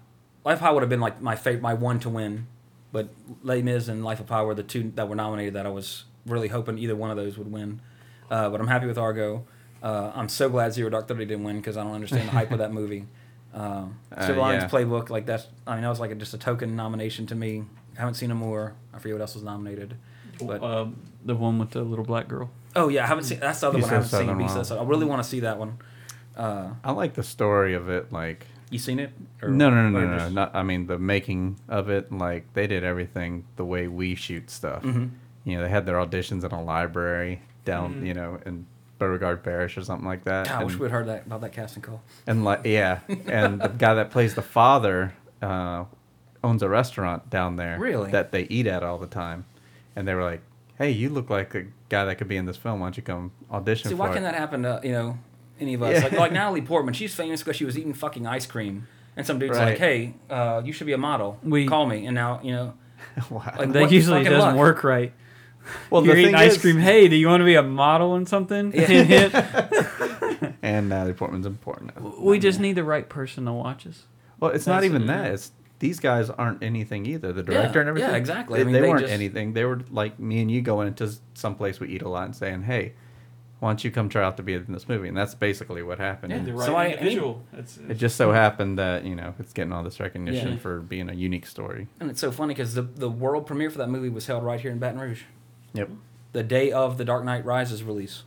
[0.45, 2.47] Life of Pi would have been like my favorite, my one to win,
[2.93, 3.09] but
[3.43, 6.05] Les Mis and Life of Pi were the two that were nominated that I was
[6.27, 7.81] really hoping either one of those would win.
[8.31, 9.45] Uh, but I'm happy with Argo.
[9.83, 12.51] Uh, I'm so glad Zero Dark Thirty didn't win because I don't understand the hype
[12.51, 13.07] of that movie.
[13.55, 14.69] Um, Uh, Silver Linings yeah.
[14.71, 17.65] Playbook, like that's, I mean, that was like a, just a token nomination to me.
[17.97, 18.75] I haven't seen no more.
[18.95, 19.95] I forget what else was nominated.
[20.43, 22.51] But Um, the one with the little black girl.
[22.75, 23.41] oh yeah, I haven't seen.
[23.41, 24.21] That's the other Beast one I haven't seen.
[24.21, 24.87] Southern Beast of Wild.
[24.87, 25.77] I really want to see that one.
[26.37, 28.11] Uh, I like the story of it.
[28.11, 29.13] Like, you seen it?
[29.43, 30.19] Or- no, no, no, or no, no.
[30.19, 30.55] just- Not.
[30.57, 32.11] I mean, the making of it.
[32.11, 34.83] Like, they did everything the way we shoot stuff.
[34.83, 35.11] Mhm.
[35.45, 38.65] You know, they had their auditions in a library down, you know, in
[39.03, 40.47] Beauregard Parish or something like that.
[40.47, 42.03] God, I wish we'd heard that about that casting call.
[42.27, 45.85] and like, yeah, and the guy that plays the father uh,
[46.45, 47.79] owns a restaurant down there.
[47.81, 48.11] Really?
[48.13, 49.45] That they eat at all the time,
[49.97, 50.41] and they were like,
[50.79, 52.79] "Hey, you look like a guy that could be in this film.
[52.79, 55.19] Why don't you come audition See, for why it?" can that happen to you know
[55.59, 55.95] any of us?
[55.97, 56.03] Yeah.
[56.05, 58.87] Like, like Natalie Portman, she's famous because she was eating fucking ice cream,
[59.17, 61.39] and some dude's like, "Hey, uh, you should be a model.
[61.43, 62.75] We- Call me." And now you know,
[63.31, 63.53] wow.
[63.59, 64.57] like, That usually doesn't luck?
[64.57, 65.13] work right.
[65.91, 66.79] Well, You're the eating thing ice is- cream.
[66.79, 68.73] Hey, do you want to be a model and something?
[68.73, 68.87] Yeah.
[68.87, 69.35] Hint, hint.
[70.63, 72.21] and uh, Natalie Portman's important.
[72.21, 74.05] we just need the right person to watch us.
[74.41, 75.33] Well, it's not That's- even that.
[75.33, 77.33] It's these guys aren't anything either.
[77.33, 78.09] The director and everything.
[78.11, 78.21] yeah, everything.
[78.21, 78.57] exactly.
[78.59, 79.53] They, I mean, they they weren't just- anything.
[79.53, 82.37] They were like me and you going into some place we eat a lot and
[82.37, 82.93] saying, "Hey,
[83.59, 85.99] why don't you come try out to be in this movie?" And that's basically what
[85.99, 86.33] happened.
[86.33, 87.43] Yeah, the right So I- individual.
[87.53, 90.59] It's, It just so happened that you know it's getting all this recognition Yeah.
[90.59, 91.89] for being a unique story.
[91.99, 94.61] And it's so funny because the the world premiere for that movie was held right
[94.61, 95.23] here in Baton Rouge,
[95.75, 95.91] Yep.
[96.33, 98.23] the day of the Dark Knight Rises release.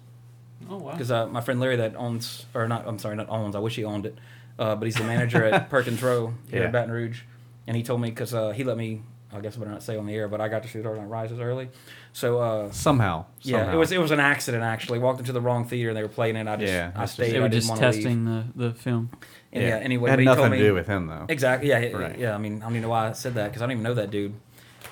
[0.69, 0.91] oh wow.
[0.91, 3.55] Because uh, my friend Larry that owns, or not, I'm sorry, not owns.
[3.55, 4.17] I wish he owned it,
[4.57, 6.65] uh, but he's the manager at Perkins Rowe here Yeah.
[6.67, 7.21] in Baton Rouge,
[7.67, 9.03] and he told me because uh, he let me.
[9.33, 10.97] I guess I better not say on the air, but I got to see Dark
[10.97, 11.67] Knight Rises early,
[12.13, 13.25] so uh, Somehow.
[13.41, 13.73] yeah, somehow.
[13.73, 14.99] it was it was an accident actually.
[14.99, 16.47] Walked into the wrong theater and they were playing it.
[16.47, 17.31] I just Yeah, I that's just- stayed.
[17.33, 17.95] they I were didn't just want to leave.
[17.95, 19.09] testing the, the film.
[19.51, 19.75] And yeah.
[19.77, 21.25] Anyway, it had but he told nothing me, to do with him though.
[21.27, 21.67] Exactly.
[21.67, 21.79] Yeah.
[21.79, 21.97] Yeah.
[21.97, 22.17] Right.
[22.17, 22.33] yeah.
[22.35, 23.93] I mean, I don't even know why I said that because I don't even know
[23.95, 24.35] that dude.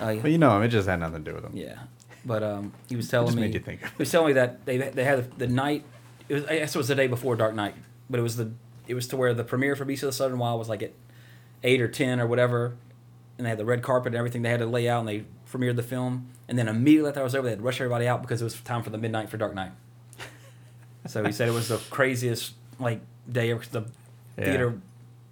[0.02, 1.52] Uh, But you know, him; it just had nothing to do with him.
[1.56, 1.78] Yeah,
[2.26, 3.42] but um, he was telling me.
[3.44, 5.84] made you think He was telling me that they they had the night.
[6.30, 7.76] It was I guess it was the day before Dark Knight,
[8.10, 8.52] but it was the
[8.88, 10.92] it was to where the premiere for Beast of the Southern Wild was like at
[11.64, 12.76] eight or ten or whatever,
[13.38, 15.24] and they had the red carpet and everything they had to lay out, and they
[15.52, 18.08] premiered the film, and then immediately after that was over, they had to rush everybody
[18.08, 19.72] out because it was time for the midnight for Dark Knight.
[21.08, 23.02] so he said it was the craziest like
[23.32, 23.82] day Ever, The
[24.38, 24.46] Yeah.
[24.46, 24.82] theater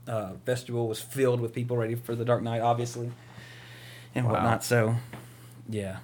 [0.08, 3.12] uh, vestibule was filled with people ready for the Dark Knight, obviously,
[4.16, 4.34] and Wow.
[4.34, 4.64] whatnot.
[4.64, 4.96] So,
[5.70, 5.98] yeah,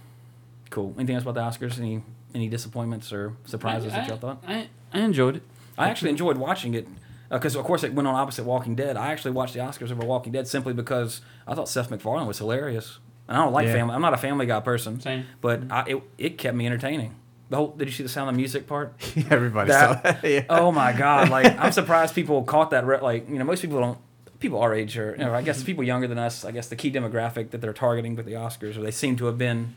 [0.70, 0.94] cool.
[0.98, 1.78] Anything else about the Oscars?
[1.80, 2.04] Any
[2.36, 4.44] any disappointments or surprises I, that y'all thought?
[4.48, 5.44] I, I enjoyed it.
[5.78, 6.88] I actually enjoyed watching it
[7.32, 8.98] uh, because, of course, it went on opposite Walking Dead.
[8.98, 12.38] I actually watched the Oscars over Walking Dead simply because I thought Seth MacFarlane was
[12.40, 13.00] hilarious.
[13.28, 13.74] And I don't like Yeah.
[13.74, 13.94] family.
[13.96, 15.26] I'm not a Family Guy person, Same.
[15.42, 17.16] but I, it it kept me entertaining.
[17.50, 17.68] The whole.
[17.70, 18.94] Did you see the Sound of Music part?
[19.30, 20.24] Everybody That- saw that.
[20.30, 20.46] Yeah.
[20.50, 21.30] Oh my god!
[21.30, 22.86] Like I'm surprised people caught that.
[22.86, 23.98] Re- like you know, most people don't.
[24.40, 26.46] People our age or you know, I guess people younger than us.
[26.46, 29.26] I guess the key demographic that they're targeting with the Oscars, or they seem to
[29.26, 29.76] have been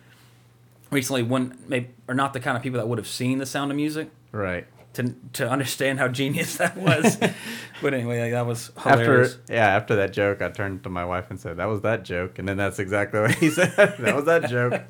[0.90, 3.70] recently, one maybe are not the kind of people that would have seen the Sound
[3.70, 4.66] of Music Right.
[4.94, 7.16] to to understand how genius that was.
[7.82, 9.34] but anyway, like, that was hilarious.
[9.34, 12.04] After yeah, after that joke, I turned to my wife and said, "That was that
[12.04, 13.72] joke," and then that's exactly what he said.
[13.76, 14.82] that was that joke.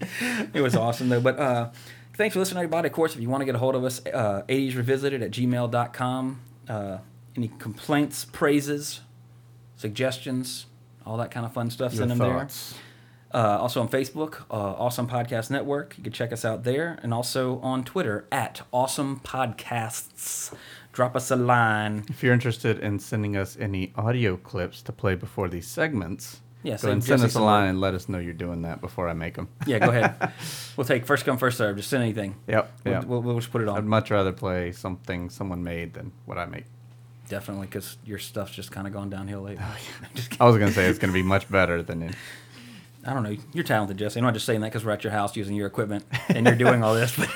[0.54, 1.20] it was awesome though.
[1.20, 1.70] But uh,
[2.16, 2.88] thanks for listening, everybody.
[2.88, 5.30] Of course, if you want to get a hold of us, uh, 80s revisited at
[5.30, 6.40] gmail.com.
[6.68, 6.98] Uh,
[7.36, 9.00] any complaints, praises,
[9.76, 10.66] suggestions,
[11.04, 12.70] all that kind of fun stuff, Your send them thoughts.
[12.72, 12.80] there.
[13.34, 15.96] Uh, also on Facebook, uh, Awesome Podcast Network.
[15.98, 20.54] You can check us out there, and also on Twitter at Awesome Podcasts.
[20.92, 22.04] Drop us a line.
[22.08, 26.76] If you're interested in sending us any audio clips to play before these segments, Yeah,
[26.80, 29.08] go and send Jesse us a line and let us know you're doing that before
[29.08, 29.48] I make them.
[29.66, 30.32] Yeah, go ahead.
[30.76, 31.76] we'll take first come, first serve.
[31.76, 32.36] Just send anything.
[32.46, 32.72] Yep.
[32.84, 33.04] We'll, yep.
[33.04, 33.76] we'll, we'll just put it on.
[33.76, 36.66] I'd much rather play something someone made than what I make.
[37.28, 39.64] Definitely, because your stuff's just kind of gone downhill lately.
[40.14, 40.42] Just kidding.
[40.42, 42.14] I was gonna say it's gonna be much better than it.
[43.06, 43.36] I don't know.
[43.52, 44.18] You're talented, Jesse.
[44.18, 46.56] I'm not just saying that because we're at your house using your equipment and you're
[46.56, 47.16] doing all this.
[47.16, 47.30] But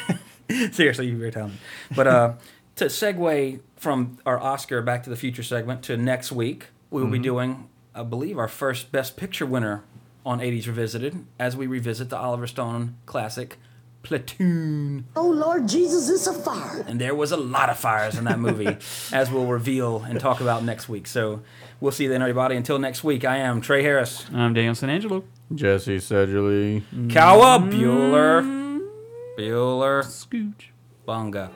[0.75, 1.59] seriously, you're very talented.
[1.95, 2.33] But uh,
[2.77, 7.11] to segue from our Oscar Back to the Future segment to next week, we will
[7.11, 9.85] be doing, I believe, our first Best Picture winner
[10.25, 13.59] on 80s Revisited as we revisit the Oliver Stone classic
[14.03, 15.05] Platoon.
[15.17, 16.85] Oh Lord Jesus, it's a fire.
[16.87, 18.77] And there was a lot of fires in that movie,
[19.13, 21.07] as we'll reveal and talk about next week.
[21.07, 21.43] So
[21.81, 22.57] we'll see you then, everybody.
[22.57, 24.25] Until next week, I am Trey Harris.
[24.33, 25.25] I'm Daniel Santangelo.
[25.55, 26.83] Jesse Sedgley.
[27.09, 28.43] Cowa Bueller.
[28.43, 28.81] Mm.
[29.37, 30.03] Bueller.
[30.05, 30.71] Scooch.
[31.07, 31.51] Bunga.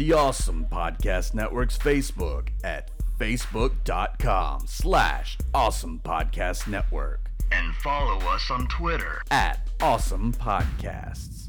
[0.00, 8.66] The Awesome Podcast Network's Facebook at facebook.com slash awesome podcast network And follow us on
[8.68, 9.20] Twitter.
[9.30, 11.39] at awesome podcasts.